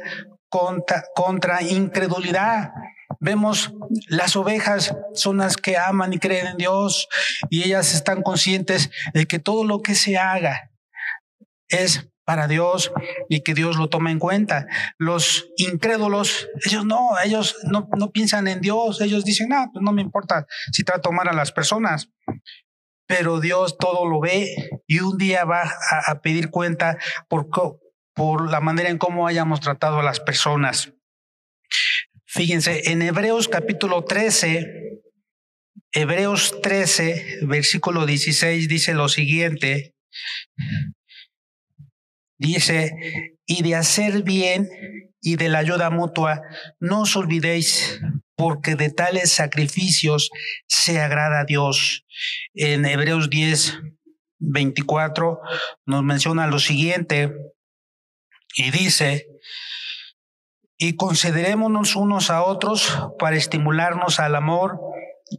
[0.50, 2.72] contra incredulidad.
[3.20, 3.74] Vemos
[4.08, 7.08] las ovejas son las que aman y creen en Dios
[7.50, 10.72] y ellas están conscientes de que todo lo que se haga
[11.68, 12.92] es para Dios
[13.30, 14.68] y que Dios lo tome en cuenta.
[14.98, 19.92] Los incrédulos, ellos no, ellos no, no piensan en Dios, ellos dicen, ah, pues no
[19.92, 22.10] me importa si trato mal a las personas.
[23.08, 24.56] Pero Dios todo lo ve
[24.88, 26.98] y un día va a, a pedir cuenta
[27.30, 27.50] por,
[28.16, 30.95] por la manera en cómo hayamos tratado a las personas.
[32.36, 35.00] Fíjense, en Hebreos capítulo 13,
[35.94, 39.96] Hebreos 13, versículo 16 dice lo siguiente,
[42.38, 42.92] Dice,
[43.46, 44.68] y de hacer bien
[45.22, 46.42] y de la ayuda mutua,
[46.82, 48.02] no os olvidéis,
[48.36, 50.30] porque de tales sacrificios
[50.68, 52.06] se agrada a Dios.
[52.54, 53.80] En Hebreos 10,
[54.40, 55.40] 24
[55.86, 57.34] nos menciona lo siguiente
[58.58, 59.26] y dice,
[60.88, 64.80] y considerémonos unos a otros para estimularnos al amor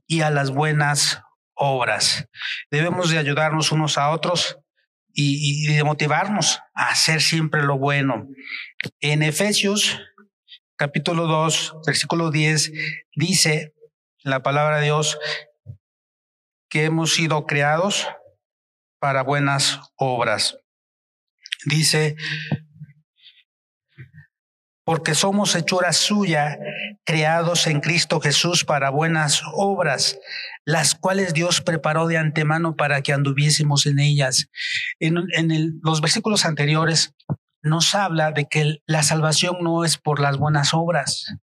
[0.09, 1.23] y a las buenas
[1.55, 2.29] obras.
[2.69, 4.59] Debemos de ayudarnos unos a otros
[5.15, 8.27] y, de motivarnos a hacer siempre lo bueno.
[8.99, 10.01] En Efesios
[10.75, 12.73] capítulo 2, versículo 10,
[13.15, 13.73] dice
[14.25, 15.17] la palabra de Dios
[16.69, 18.09] que hemos sido creados
[18.99, 20.59] para buenas obras.
[21.67, 22.17] Dice,
[24.87, 26.61] porque somos hechura suya,
[27.05, 30.16] creados en Cristo Jesús para buenas obras,
[30.64, 34.49] las cuales Dios preparó de antemano para que anduviésemos en ellas.
[35.01, 37.14] En, los versículos anteriores
[37.62, 41.35] nos habla de que la salvación no es por las buenas obras.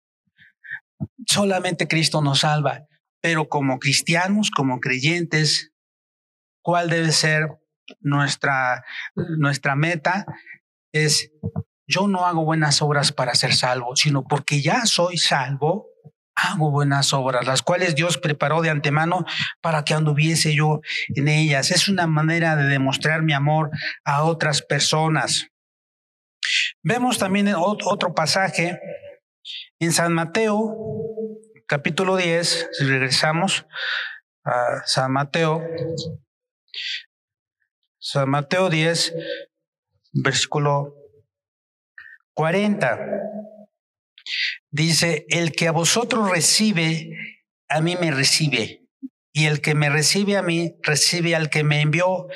[1.27, 2.88] Solamente Cristo nos salva,
[3.19, 5.73] pero como cristianos, como creyentes,
[6.62, 7.49] ¿cuál debe ser
[7.99, 10.25] nuestra, nuestra meta?
[10.93, 11.29] Es
[11.88, 15.89] yo no hago buenas obras para ser salvo, sino porque ya soy salvo,
[16.36, 19.26] hago buenas obras, las cuales Dios preparó de antemano
[19.62, 20.82] para que anduviese yo
[21.15, 21.72] en ellas.
[21.72, 23.69] Es una manera de demostrar mi amor
[24.04, 25.48] a otras personas.
[26.82, 28.80] Vemos también otro pasaje
[29.80, 30.76] en San Mateo,
[31.67, 33.65] capítulo 10, si regresamos,
[34.43, 35.62] a San Mateo,
[38.00, 39.13] San Mateo 10,
[40.13, 41.03] versículo
[42.34, 43.00] 40.
[44.72, 47.10] Dice, el que a vosotros recibe,
[47.69, 48.84] a mí me recibe.
[49.36, 52.28] Y el que me recibe a mí, recibe al que me envió.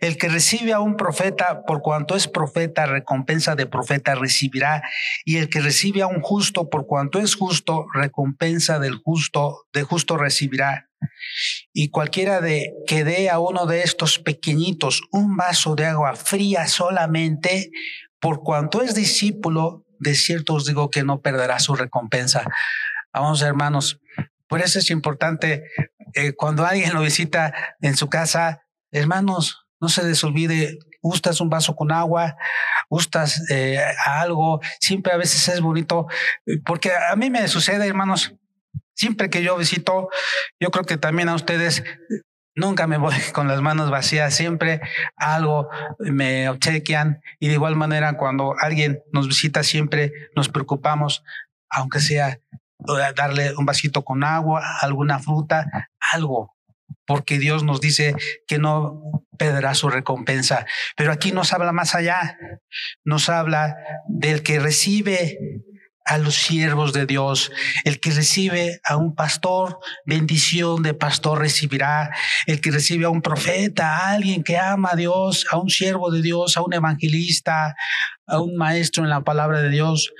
[0.00, 4.82] El que recibe a un profeta, por cuanto es profeta, recompensa de profeta recibirá.
[5.24, 9.84] Y el que recibe a un justo, por cuanto es justo, recompensa del justo, de
[9.84, 10.90] justo recibirá.
[11.72, 16.66] Y cualquiera de que dé a uno de estos pequeñitos un vaso de agua fría
[16.66, 17.70] solamente,
[18.20, 22.44] por cuanto es discípulo, de cierto os digo que no perderá su recompensa.
[23.12, 24.00] Vamos, hermanos,
[24.48, 25.64] por eso es importante
[26.14, 31.48] eh, cuando alguien lo visita en su casa, hermanos, no se les olvide, gustas un
[31.48, 32.36] vaso con agua,
[32.88, 36.06] gustas eh, algo, siempre a veces es bonito,
[36.66, 38.34] porque a mí me sucede, hermanos,
[38.94, 40.08] siempre que yo visito,
[40.60, 41.82] yo creo que también a ustedes
[42.60, 44.82] Nunca me voy con las manos vacías, siempre
[45.16, 51.24] algo me obsequian y de igual manera cuando alguien nos visita siempre nos preocupamos,
[51.70, 52.38] aunque sea
[53.16, 56.54] darle un vasito con agua, alguna fruta, algo,
[57.06, 58.14] porque Dios nos dice
[58.46, 60.66] que no perderá su recompensa.
[60.96, 62.36] Pero aquí nos habla más allá,
[63.04, 63.74] nos habla
[64.06, 65.38] del que recibe
[66.04, 67.50] a los siervos de Dios.
[67.84, 72.10] El que recibe a un pastor, bendición de pastor recibirá.
[72.46, 76.10] El que recibe a un profeta, a alguien que ama a Dios, a un siervo
[76.10, 77.74] de Dios, a un evangelista,
[78.26, 80.12] a un maestro en la palabra de Dios,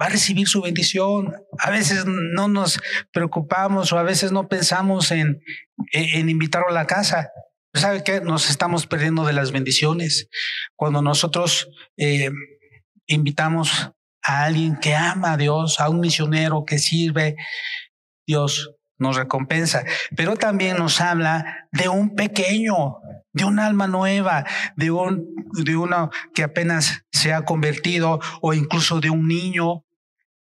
[0.00, 1.34] va a recibir su bendición.
[1.58, 2.80] A veces no nos
[3.12, 5.40] preocupamos o a veces no pensamos en,
[5.92, 7.30] en invitarlo a la casa.
[7.74, 8.20] ¿Sabe qué?
[8.20, 10.28] Nos estamos perdiendo de las bendiciones.
[10.76, 12.30] Cuando nosotros eh,
[13.06, 13.92] invitamos
[14.26, 17.36] a alguien que ama a Dios, a un misionero que sirve,
[18.26, 19.84] Dios nos recompensa.
[20.16, 22.96] Pero también nos habla de un pequeño,
[23.32, 24.44] de un alma nueva,
[24.76, 29.84] de un de uno que apenas se ha convertido o incluso de un niño,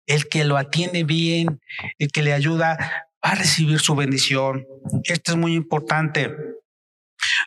[0.07, 1.61] el que lo atiende bien,
[1.97, 4.65] el que le ayuda a recibir su bendición.
[5.03, 6.35] Esto es muy importante.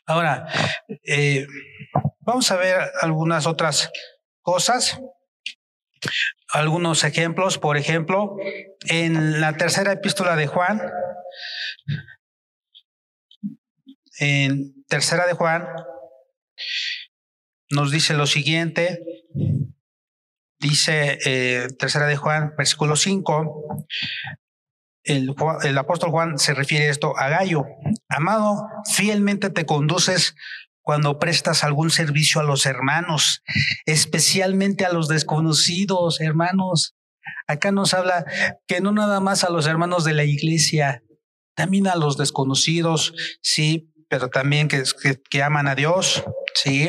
[0.07, 0.46] Ahora,
[1.05, 1.46] eh,
[2.20, 3.90] vamos a ver algunas otras
[4.42, 5.01] cosas,
[6.53, 7.59] algunos ejemplos.
[7.59, 8.37] Por ejemplo,
[8.89, 10.81] en la tercera epístola de Juan,
[14.19, 15.67] en tercera de Juan,
[17.71, 19.05] nos dice lo siguiente,
[20.59, 23.87] dice eh, tercera de Juan, versículo 5,
[25.05, 27.65] el, el, apóstol Juan se refiere esto a Gallo.
[28.09, 30.35] Amado, fielmente te conduces
[30.88, 33.42] cuando prestas algún servicio a los hermanos,
[33.85, 36.96] especialmente a los desconocidos, hermanos.
[37.46, 38.24] Acá nos habla
[38.66, 41.03] que no nada más a los hermanos de la iglesia,
[41.55, 44.83] también a los desconocidos, sí, pero también que,
[45.29, 46.24] que, aman a Dios,
[46.55, 46.88] sí,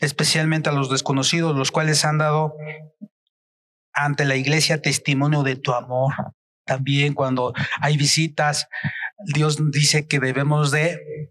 [0.00, 2.56] especialmente a los desconocidos, los cuales han dado
[3.92, 6.12] ante la iglesia testimonio de tu amor.
[6.64, 8.66] También cuando hay visitas,
[9.24, 11.30] Dios dice que debemos de,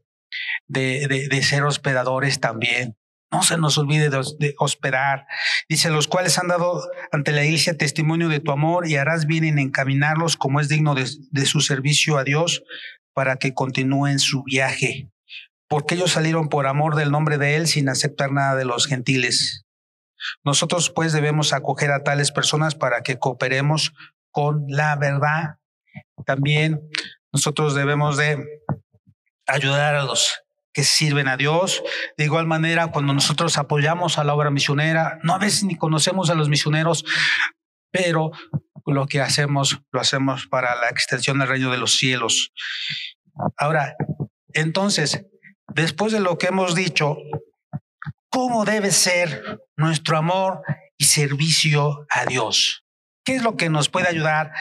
[0.69, 2.95] de, de, ser hospedadores también.
[3.31, 5.27] No se nos olvide de, hospedar.
[5.67, 9.43] Dice, los cuales han dado ante la iglesia testimonio de tu amor y harás bien
[9.43, 12.63] en encaminarlos como es digno de, de su servicio a Dios
[13.13, 15.09] para que continúen su viaje,
[15.67, 19.65] porque ellos salieron por amor del nombre de Él sin aceptar nada de los gentiles.
[20.43, 23.93] Nosotros pues debemos acoger a tales personas para que cooperemos
[24.31, 25.57] con la verdad.
[26.25, 26.81] También
[27.31, 28.43] nosotros debemos de
[29.47, 30.41] ayudar a los
[30.73, 31.83] que sirven a Dios.
[32.17, 36.29] De igual manera, cuando nosotros apoyamos a la obra misionera, no a veces ni conocemos
[36.29, 37.05] a los misioneros,
[37.91, 38.31] pero
[38.85, 42.51] lo que hacemos lo hacemos para la extensión del reino de los cielos.
[43.57, 43.95] Ahora,
[44.53, 45.25] entonces,
[45.73, 47.17] después de lo que hemos dicho,
[48.29, 50.61] ¿cómo debe ser nuestro amor
[50.97, 52.83] y servicio a Dios?
[53.23, 54.51] ¿Qué es lo que nos puede ayudar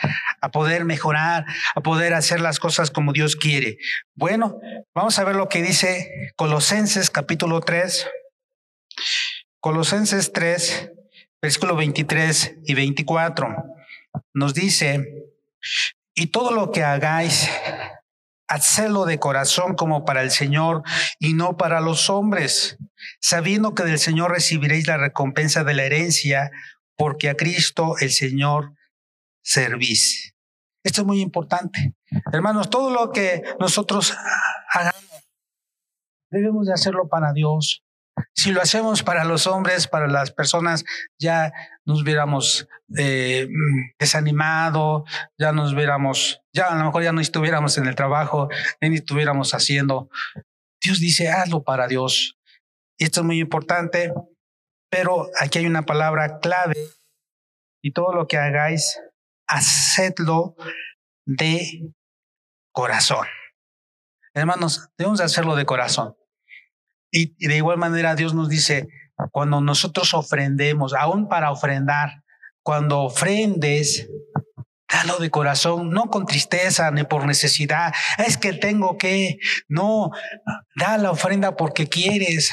[0.41, 3.79] a poder mejorar, a poder hacer las cosas como Dios quiere?
[4.15, 4.59] Bueno,
[4.95, 8.07] vamos a ver lo que dice Colosenses capítulo 3.
[9.61, 10.93] Colosenses 3,
[11.41, 13.79] versículo 23 y 24
[14.35, 15.05] nos dice,
[16.15, 17.49] y todo lo que hagáis,
[18.49, 20.83] hacedlo de corazón como para el Señor
[21.19, 22.79] y no para los hombres,
[23.21, 26.51] sabiendo que del Señor recibiréis la recompensa de la herencia,
[26.97, 28.75] porque a Cristo el Señor
[29.49, 30.35] servís.
[30.85, 31.95] Esto es muy importante.
[32.33, 34.15] Hermanos, todo lo que nosotros
[34.73, 35.27] hagamos,
[36.31, 37.83] debemos de hacerlo para Dios.
[38.35, 40.85] Si lo hacemos para los hombres, para las personas,
[41.19, 41.53] ya
[41.87, 43.49] nos hubiéramos eh,
[43.99, 45.05] desanimado,
[45.39, 48.49] ya nos hubiéramos, ya a lo mejor ya no estuviéramos en el trabajo,
[48.81, 50.11] ni estuviéramos haciendo.
[50.83, 52.37] Dios dice, hazlo para Dios.
[52.99, 54.13] Y esto es muy importante,
[54.91, 56.77] pero aquí hay una palabra clave.
[57.83, 59.01] Y todo lo que hagáis,
[59.49, 60.55] hacedlo
[61.27, 61.93] de
[62.73, 63.27] corazón.
[64.35, 66.15] Hermanos, debemos hacerlo de corazón.
[67.11, 68.89] Y, de igual manera Dios nos dice,
[69.33, 72.23] cuando nosotros ofrendemos, aún para ofrendar,
[72.63, 74.09] cuando ofrendes,
[74.91, 77.93] dalo de corazón, no con tristeza ni por necesidad.
[78.19, 79.39] Es que tengo que,
[79.69, 80.11] no,
[80.77, 82.51] da la ofrenda porque quieres,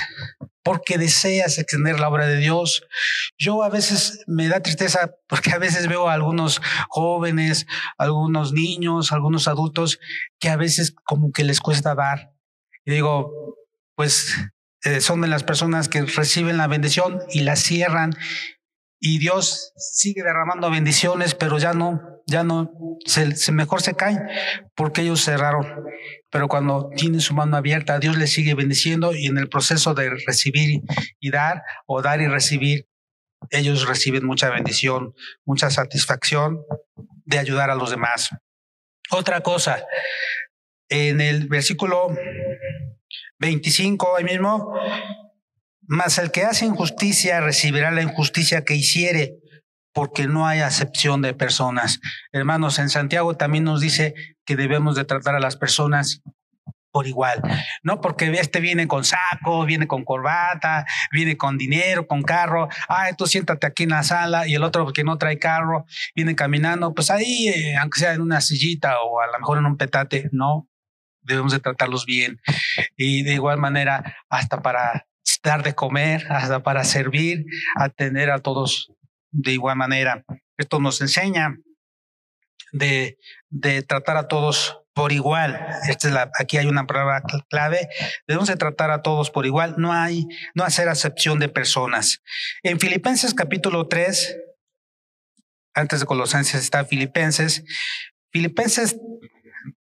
[0.66, 2.88] porque deseas extender la obra de Dios.
[3.38, 6.60] Yo a veces me da tristeza porque a veces veo a algunos
[6.90, 7.68] jóvenes,
[8.00, 10.00] algunos niños, algunos adultos
[10.40, 12.34] que a veces como que les cuesta dar.
[12.84, 13.32] Y digo,
[13.94, 14.36] pues
[14.84, 18.16] eh, son de las personas que reciben la bendición y la cierran
[19.00, 22.72] y Dios sigue derramando bendiciones, pero ya no, ya no,
[23.06, 24.20] se, mejor se caen
[24.76, 25.66] porque ellos cerraron.
[26.32, 30.10] Pero cuando tienen su mano abierta, Dios les sigue bendiciendo y en el proceso de
[30.26, 30.82] recibir
[31.20, 32.88] y dar o dar y recibir,
[33.52, 35.14] ellos reciben mucha bendición,
[35.46, 36.62] mucha satisfacción
[37.26, 38.30] de ayudar a los demás.
[39.12, 39.86] Otra cosa,
[40.90, 42.16] en el versículo
[43.40, 44.74] 25, ahí mismo,
[45.88, 49.38] mas el que hace injusticia recibirá la injusticia que hiciere,
[49.96, 52.02] porque no hay acepción de personas.
[52.34, 54.14] Hermanos, en Santiago también nos dice
[54.46, 56.22] que debemos de tratar a las personas
[56.92, 57.42] por igual,
[57.84, 63.14] no porque este viene con saco, viene con corbata, viene con dinero, con carro, ay,
[63.18, 65.86] tú siéntate aquí en la sala y el otro que no trae carro
[66.16, 69.66] viene caminando, pues ahí, eh, aunque sea en una sillita o a lo mejor en
[69.66, 70.70] un petate, no,
[71.22, 72.40] debemos de tratarlos bien.
[72.96, 75.06] Y de igual manera, hasta para
[75.44, 78.95] dar de comer, hasta para servir, atender a todos
[79.36, 80.24] de igual manera.
[80.58, 81.58] Esto nos enseña
[82.72, 83.18] de,
[83.88, 85.60] tratar a todos por igual.
[85.90, 87.90] Esta es la, aquí hay una palabra clave.
[88.28, 89.76] Debemos de tratar a todos por igual.
[89.78, 92.22] No hay, no hacer acepción de personas.
[92.64, 94.38] En Filipenses capítulo 3,
[95.74, 97.64] antes de Colosenses está Filipenses.
[98.32, 98.96] Filipenses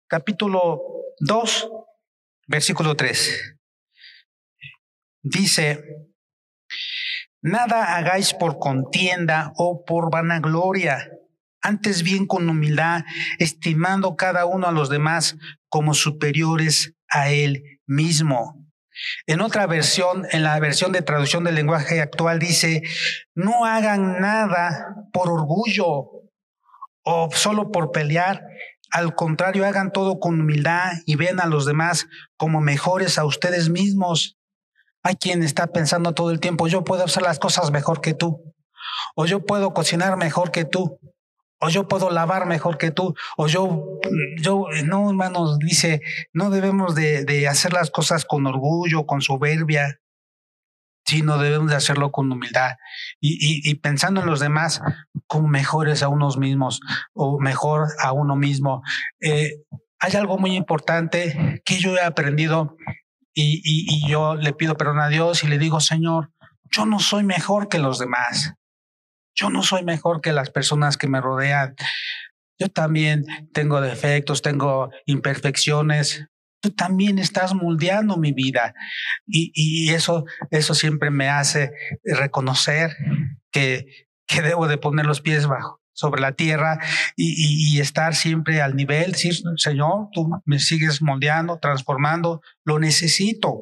[0.07, 0.81] capítulo
[1.19, 1.69] 2,
[2.47, 3.55] versículo 3.
[5.21, 6.08] Dice,
[7.41, 11.09] nada hagáis por contienda o por vanagloria,
[11.61, 13.03] antes bien con humildad,
[13.37, 15.37] estimando cada uno a los demás
[15.69, 18.55] como superiores a él mismo.
[19.27, 22.83] En otra versión, en la versión de traducción del lenguaje actual, dice,
[23.33, 26.19] no hagan nada por orgullo
[27.03, 28.43] o solo por pelear,
[28.91, 33.69] al contrario, hagan todo con humildad y ven a los demás como mejores a ustedes
[33.69, 34.38] mismos.
[35.03, 38.53] Hay quien está pensando todo el tiempo, yo puedo hacer las cosas mejor que tú,
[39.15, 40.99] o yo puedo cocinar mejor que tú,
[41.61, 43.99] o yo puedo lavar mejor que tú, o yo,
[44.41, 46.01] yo, no, hermanos, dice,
[46.33, 49.99] no debemos de, de hacer las cosas con orgullo, con soberbia,
[51.05, 52.73] sino debemos de hacerlo con humildad
[53.19, 54.81] y, y, y, pensando en los demás
[55.25, 56.81] como mejores a unos mismos
[57.13, 58.83] o mejor a uno mismo.
[59.19, 59.63] Eh,
[59.99, 62.77] hay algo muy importante que yo he aprendido
[63.33, 66.31] y, y, yo le pido perdón a Dios y le digo, Señor,
[66.71, 68.53] yo no soy mejor que los demás.
[69.35, 71.75] Yo no soy mejor que las personas que me rodean.
[72.59, 76.25] Yo también tengo defectos, tengo imperfecciones,
[76.61, 78.73] tú también estás moldeando mi vida.
[79.25, 81.71] Y, y, eso, eso siempre me hace
[82.03, 82.95] reconocer
[83.51, 83.85] que,
[84.27, 86.79] que debo de poner los pies bajo sobre la tierra
[87.17, 93.59] y, estar siempre al nivel, Señor, tú me sigues moldeando, transformando, lo necesito.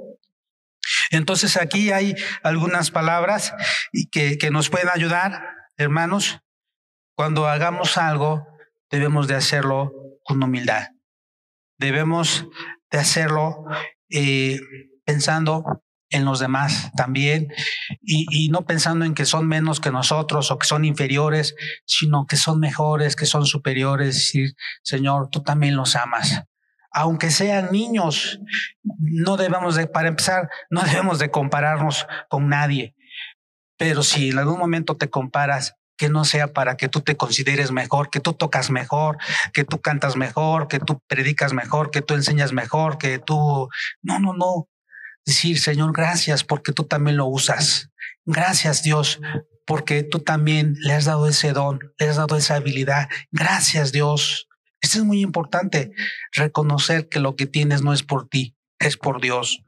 [1.09, 3.53] Entonces aquí hay algunas palabras
[4.11, 5.41] que, que nos pueden ayudar,
[5.77, 6.39] hermanos.
[7.15, 8.47] Cuando hagamos algo,
[8.91, 9.91] debemos de hacerlo
[10.23, 10.89] con humildad.
[11.79, 12.45] Debemos
[12.91, 13.65] de hacerlo
[14.09, 14.59] eh,
[15.05, 15.63] pensando
[16.09, 17.47] en los demás también
[18.01, 21.55] y, no pensando en que son menos que nosotros o que son inferiores,
[21.85, 24.15] sino que son mejores, que son superiores.
[24.15, 24.53] Decir,
[24.83, 26.43] Señor, tú también los amas.
[26.91, 28.39] Aunque sean niños,
[28.83, 32.95] no debemos de, para empezar, no debemos de compararnos con nadie.
[33.77, 37.71] Pero si en algún momento te comparas, que no sea para que tú te consideres
[37.71, 39.17] mejor, que tú tocas mejor,
[39.51, 43.67] que tú cantas mejor, que tú predicas mejor, que tú enseñas mejor, que tú...
[44.03, 44.67] No, no, no.
[45.27, 47.89] Decir, Señor, gracias porque tú también lo usas.
[48.23, 49.19] Gracias, Dios,
[49.65, 53.09] porque tú también le has dado ese don, le has dado esa habilidad.
[53.29, 54.47] Gracias, Dios.
[54.79, 55.91] Esto es muy importante,
[56.31, 59.65] reconocer que lo que tienes no es por ti, es por Dios.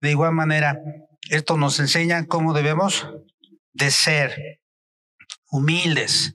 [0.00, 0.80] De igual manera,
[1.30, 3.06] esto nos enseña cómo debemos
[3.74, 4.60] de ser
[5.48, 6.34] humildes.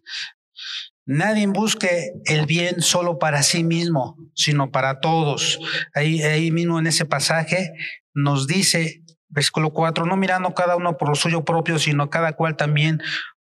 [1.06, 5.60] Nadie busque el bien solo para sí mismo, sino para todos.
[5.94, 7.74] Ahí, ahí mismo en ese pasaje
[8.14, 12.56] nos dice, versículo 4, no mirando cada uno por lo suyo propio, sino cada cual
[12.56, 13.02] también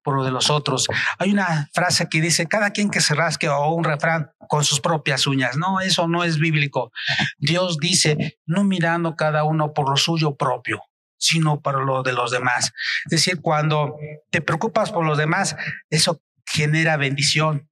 [0.03, 0.87] por lo de los otros.
[1.17, 4.81] Hay una frase que dice, cada quien que se rasque o un refrán con sus
[4.81, 5.57] propias uñas.
[5.57, 6.91] No, eso no es bíblico.
[7.37, 10.81] Dios dice, no mirando cada uno por lo suyo propio,
[11.17, 12.73] sino para lo de los demás.
[13.05, 13.95] Es decir, cuando
[14.29, 15.55] te preocupas por los demás,
[15.89, 17.69] eso genera bendición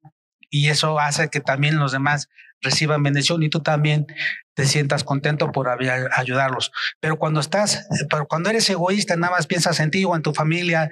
[0.49, 2.29] y eso hace que también los demás
[2.61, 4.07] reciban bendición y tú también
[4.53, 6.71] te sientas contento por ayudarlos.
[6.99, 10.33] Pero cuando estás, pero cuando eres egoísta, nada más piensas en ti o en tu
[10.33, 10.89] familia,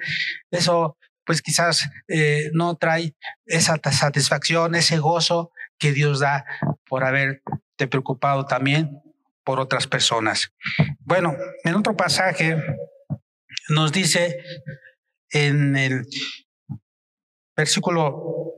[0.50, 3.14] eso pues quizás eh, no trae
[3.46, 6.44] esa satisfacción, ese gozo que Dios da
[6.86, 9.00] por haberte preocupado también
[9.44, 10.52] por otras personas.
[11.00, 12.56] Bueno, en otro pasaje
[13.68, 14.38] nos dice
[15.30, 16.06] en el
[17.56, 18.54] versículo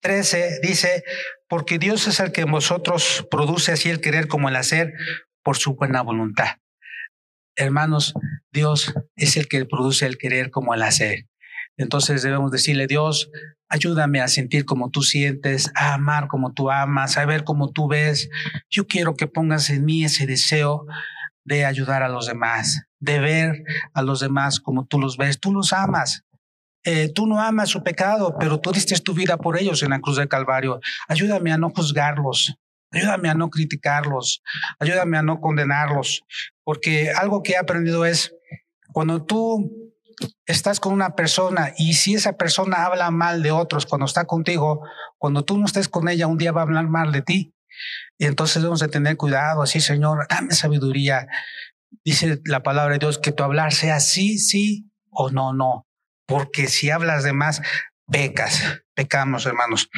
[0.00, 1.04] 13, dice,
[1.48, 4.92] porque Dios es el que en vosotros produce así el querer como el hacer
[5.42, 6.56] por su buena voluntad.
[7.56, 8.14] Hermanos,
[8.52, 11.26] Dios es el que produce el querer como el hacer.
[11.76, 13.30] Entonces debemos decirle, Dios,
[13.68, 17.88] ayúdame a sentir como tú sientes, a amar como tú amas, a ver como tú
[17.88, 18.28] ves.
[18.68, 20.86] Yo quiero que pongas en mí ese deseo
[21.44, 25.40] de ayudar a los demás, de ver a los demás como tú los ves.
[25.40, 26.24] Tú los amas.
[26.90, 30.00] Eh, tú no amas su pecado, pero tú diste tu vida por ellos en la
[30.00, 30.80] cruz del Calvario.
[31.06, 32.56] Ayúdame a no juzgarlos.
[32.90, 34.40] Ayúdame a no criticarlos.
[34.78, 36.22] Ayúdame a no condenarlos.
[36.64, 38.34] Porque algo que he aprendido es,
[38.90, 39.70] cuando tú
[40.46, 44.80] estás con una persona y si esa persona habla mal de otros cuando está contigo,
[45.18, 47.54] cuando tú no estés con ella, un día va a hablar mal de ti.
[48.16, 51.28] Y entonces debemos de tener cuidado, así, Señor, dame sabiduría.
[52.02, 55.87] Dice la palabra de Dios que tu hablar sea sí, sí o no, no.
[56.28, 57.60] Porque si hablas de más,
[58.06, 59.90] pecas, pecamos, hermanos.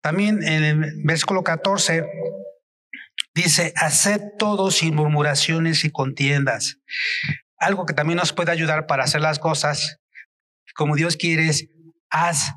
[0.00, 2.06] También en el versículo 14
[3.34, 6.78] dice, haced todo sin murmuraciones y contiendas
[7.56, 10.00] algo que también nos puede ayudar para hacer las cosas
[10.74, 11.68] como Dios quiere es,
[12.10, 12.54] haz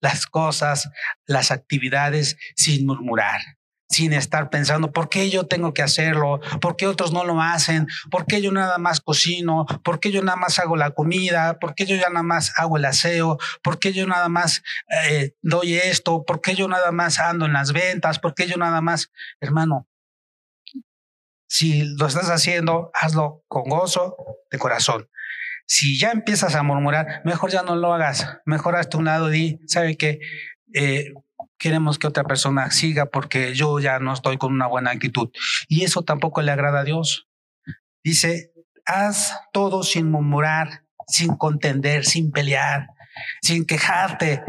[0.00, 0.90] las cosas,
[1.26, 3.40] las actividades sin murmurar,
[3.90, 6.40] sin estar pensando, ¿por qué yo tengo que hacerlo?
[6.60, 7.88] ¿Por qué otros no lo hacen?
[8.08, 9.66] ¿Por qué yo nada más cocino?
[9.82, 11.58] ¿Por qué yo nada más hago la comida?
[11.58, 13.38] ¿Por qué yo ya nada más hago el aseo?
[13.62, 14.62] ¿Por qué yo nada más
[15.08, 16.24] eh, doy esto?
[16.24, 18.20] ¿Por qué yo nada más ando en las ventas?
[18.20, 19.10] ¿Por qué yo nada más,
[19.40, 19.88] hermano?
[21.48, 24.16] Si lo estás haciendo, hazlo con gozo
[24.52, 25.10] de corazón.
[25.66, 28.38] Si ya empiezas a murmurar, mejor ya no lo hagas.
[28.44, 30.20] Mejor hazte un lado y sabe que
[30.74, 31.12] eh,
[31.60, 35.28] queremos que otra persona siga porque yo ya no estoy con una buena actitud.
[35.68, 37.28] Y eso tampoco le agrada a Dios.
[38.02, 38.52] Dice,
[38.86, 42.88] haz todo sin murmurar, sin contender, sin pelear,
[43.42, 44.42] sin quejarte.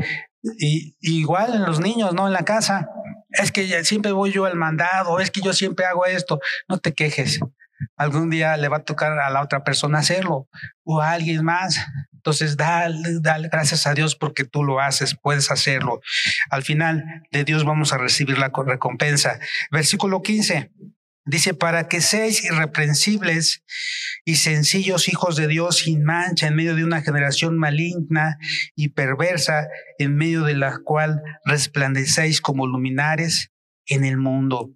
[0.57, 2.27] Y, igual en los niños, ¿no?
[2.27, 2.89] En la casa
[3.29, 6.39] es que siempre voy yo al mandado, es que yo siempre hago esto.
[6.69, 7.39] No te quejes.
[7.97, 10.47] Algún día le va a tocar a la otra persona hacerlo
[10.83, 11.75] o a alguien más.
[12.21, 16.01] Entonces, dale, dale gracias a Dios porque tú lo haces, puedes hacerlo.
[16.51, 19.39] Al final de Dios vamos a recibir la recompensa.
[19.71, 20.71] Versículo 15.
[21.25, 23.63] Dice, para que seáis irreprensibles
[24.23, 28.37] y sencillos hijos de Dios sin mancha en medio de una generación maligna
[28.75, 29.67] y perversa,
[29.97, 33.49] en medio de la cual resplandecéis como luminares
[33.87, 34.75] en el mundo.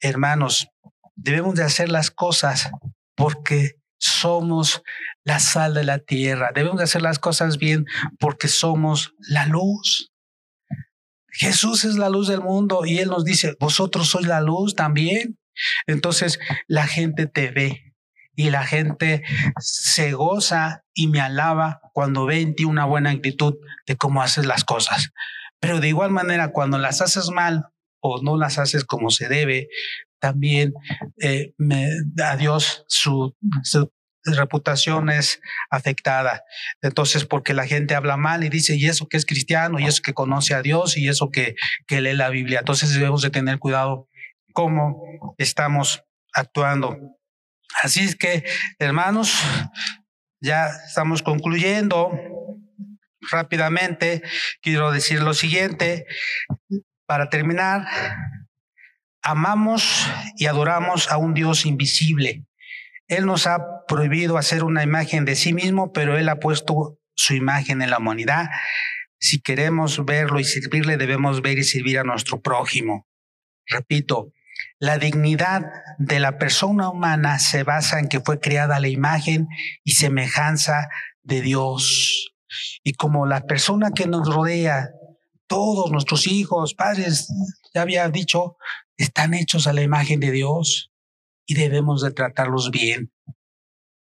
[0.00, 0.68] Hermanos,
[1.14, 2.70] debemos de hacer las cosas
[3.14, 4.82] porque somos
[5.26, 6.52] la sal de la tierra.
[6.54, 7.84] Debemos de hacer las cosas bien
[8.20, 10.12] porque somos la luz.
[11.28, 15.36] Jesús es la luz del mundo y Él nos dice, vosotros sois la luz también.
[15.88, 17.92] Entonces la gente te ve
[18.36, 19.24] y la gente
[19.58, 24.46] se goza y me alaba cuando ve en ti una buena actitud de cómo haces
[24.46, 25.10] las cosas.
[25.58, 27.66] Pero de igual manera, cuando las haces mal
[28.00, 29.68] o no las haces como se debe,
[30.20, 30.72] también
[31.20, 31.88] eh, me,
[32.22, 33.34] a Dios su,
[34.34, 36.42] reputación es afectada.
[36.82, 40.02] Entonces, porque la gente habla mal y dice, y eso que es cristiano, y eso
[40.02, 41.54] que conoce a Dios, y eso que,
[41.86, 42.60] que lee la Biblia.
[42.60, 44.08] Entonces debemos de tener cuidado
[44.52, 46.96] cómo estamos actuando.
[47.82, 48.44] Así es que,
[48.78, 49.34] hermanos,
[50.40, 52.10] ya estamos concluyendo
[53.30, 54.22] rápidamente.
[54.62, 56.06] Quiero decir lo siguiente,
[57.06, 57.86] para terminar,
[59.22, 60.06] amamos
[60.36, 62.44] y adoramos a un Dios invisible.
[63.08, 67.34] Él nos ha prohibido hacer una imagen de sí mismo, pero Él ha puesto su
[67.34, 68.46] imagen en la humanidad.
[69.18, 73.06] Si queremos verlo y servirle, debemos ver y servir a nuestro prójimo.
[73.66, 74.32] Repito,
[74.78, 75.66] La dignidad
[75.98, 79.48] de la persona humana se basa en que fue creada la imagen
[79.84, 80.88] y semejanza
[81.22, 82.34] de Dios.
[82.82, 84.90] Y como la persona que nos rodea,
[85.46, 87.28] todos nuestros hijos, padres,
[87.74, 88.56] ya había dicho,
[88.96, 90.90] están hechos a la imagen de Dios
[91.46, 93.12] y debemos de tratarlos bien.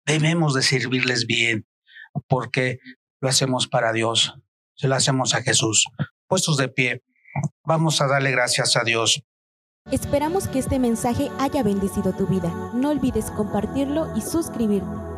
[0.06, 1.66] Debemos de servirles bien
[2.28, 2.78] porque
[3.20, 4.34] lo hacemos para Dios.
[4.74, 5.86] Se lo hacemos a Jesús.
[6.26, 7.02] Puestos de pie,
[7.64, 9.22] vamos a darle gracias a Dios.
[9.90, 12.48] Esperamos que este mensaje haya bendecido tu vida.
[12.74, 15.09] No olvides compartirlo y suscribirte.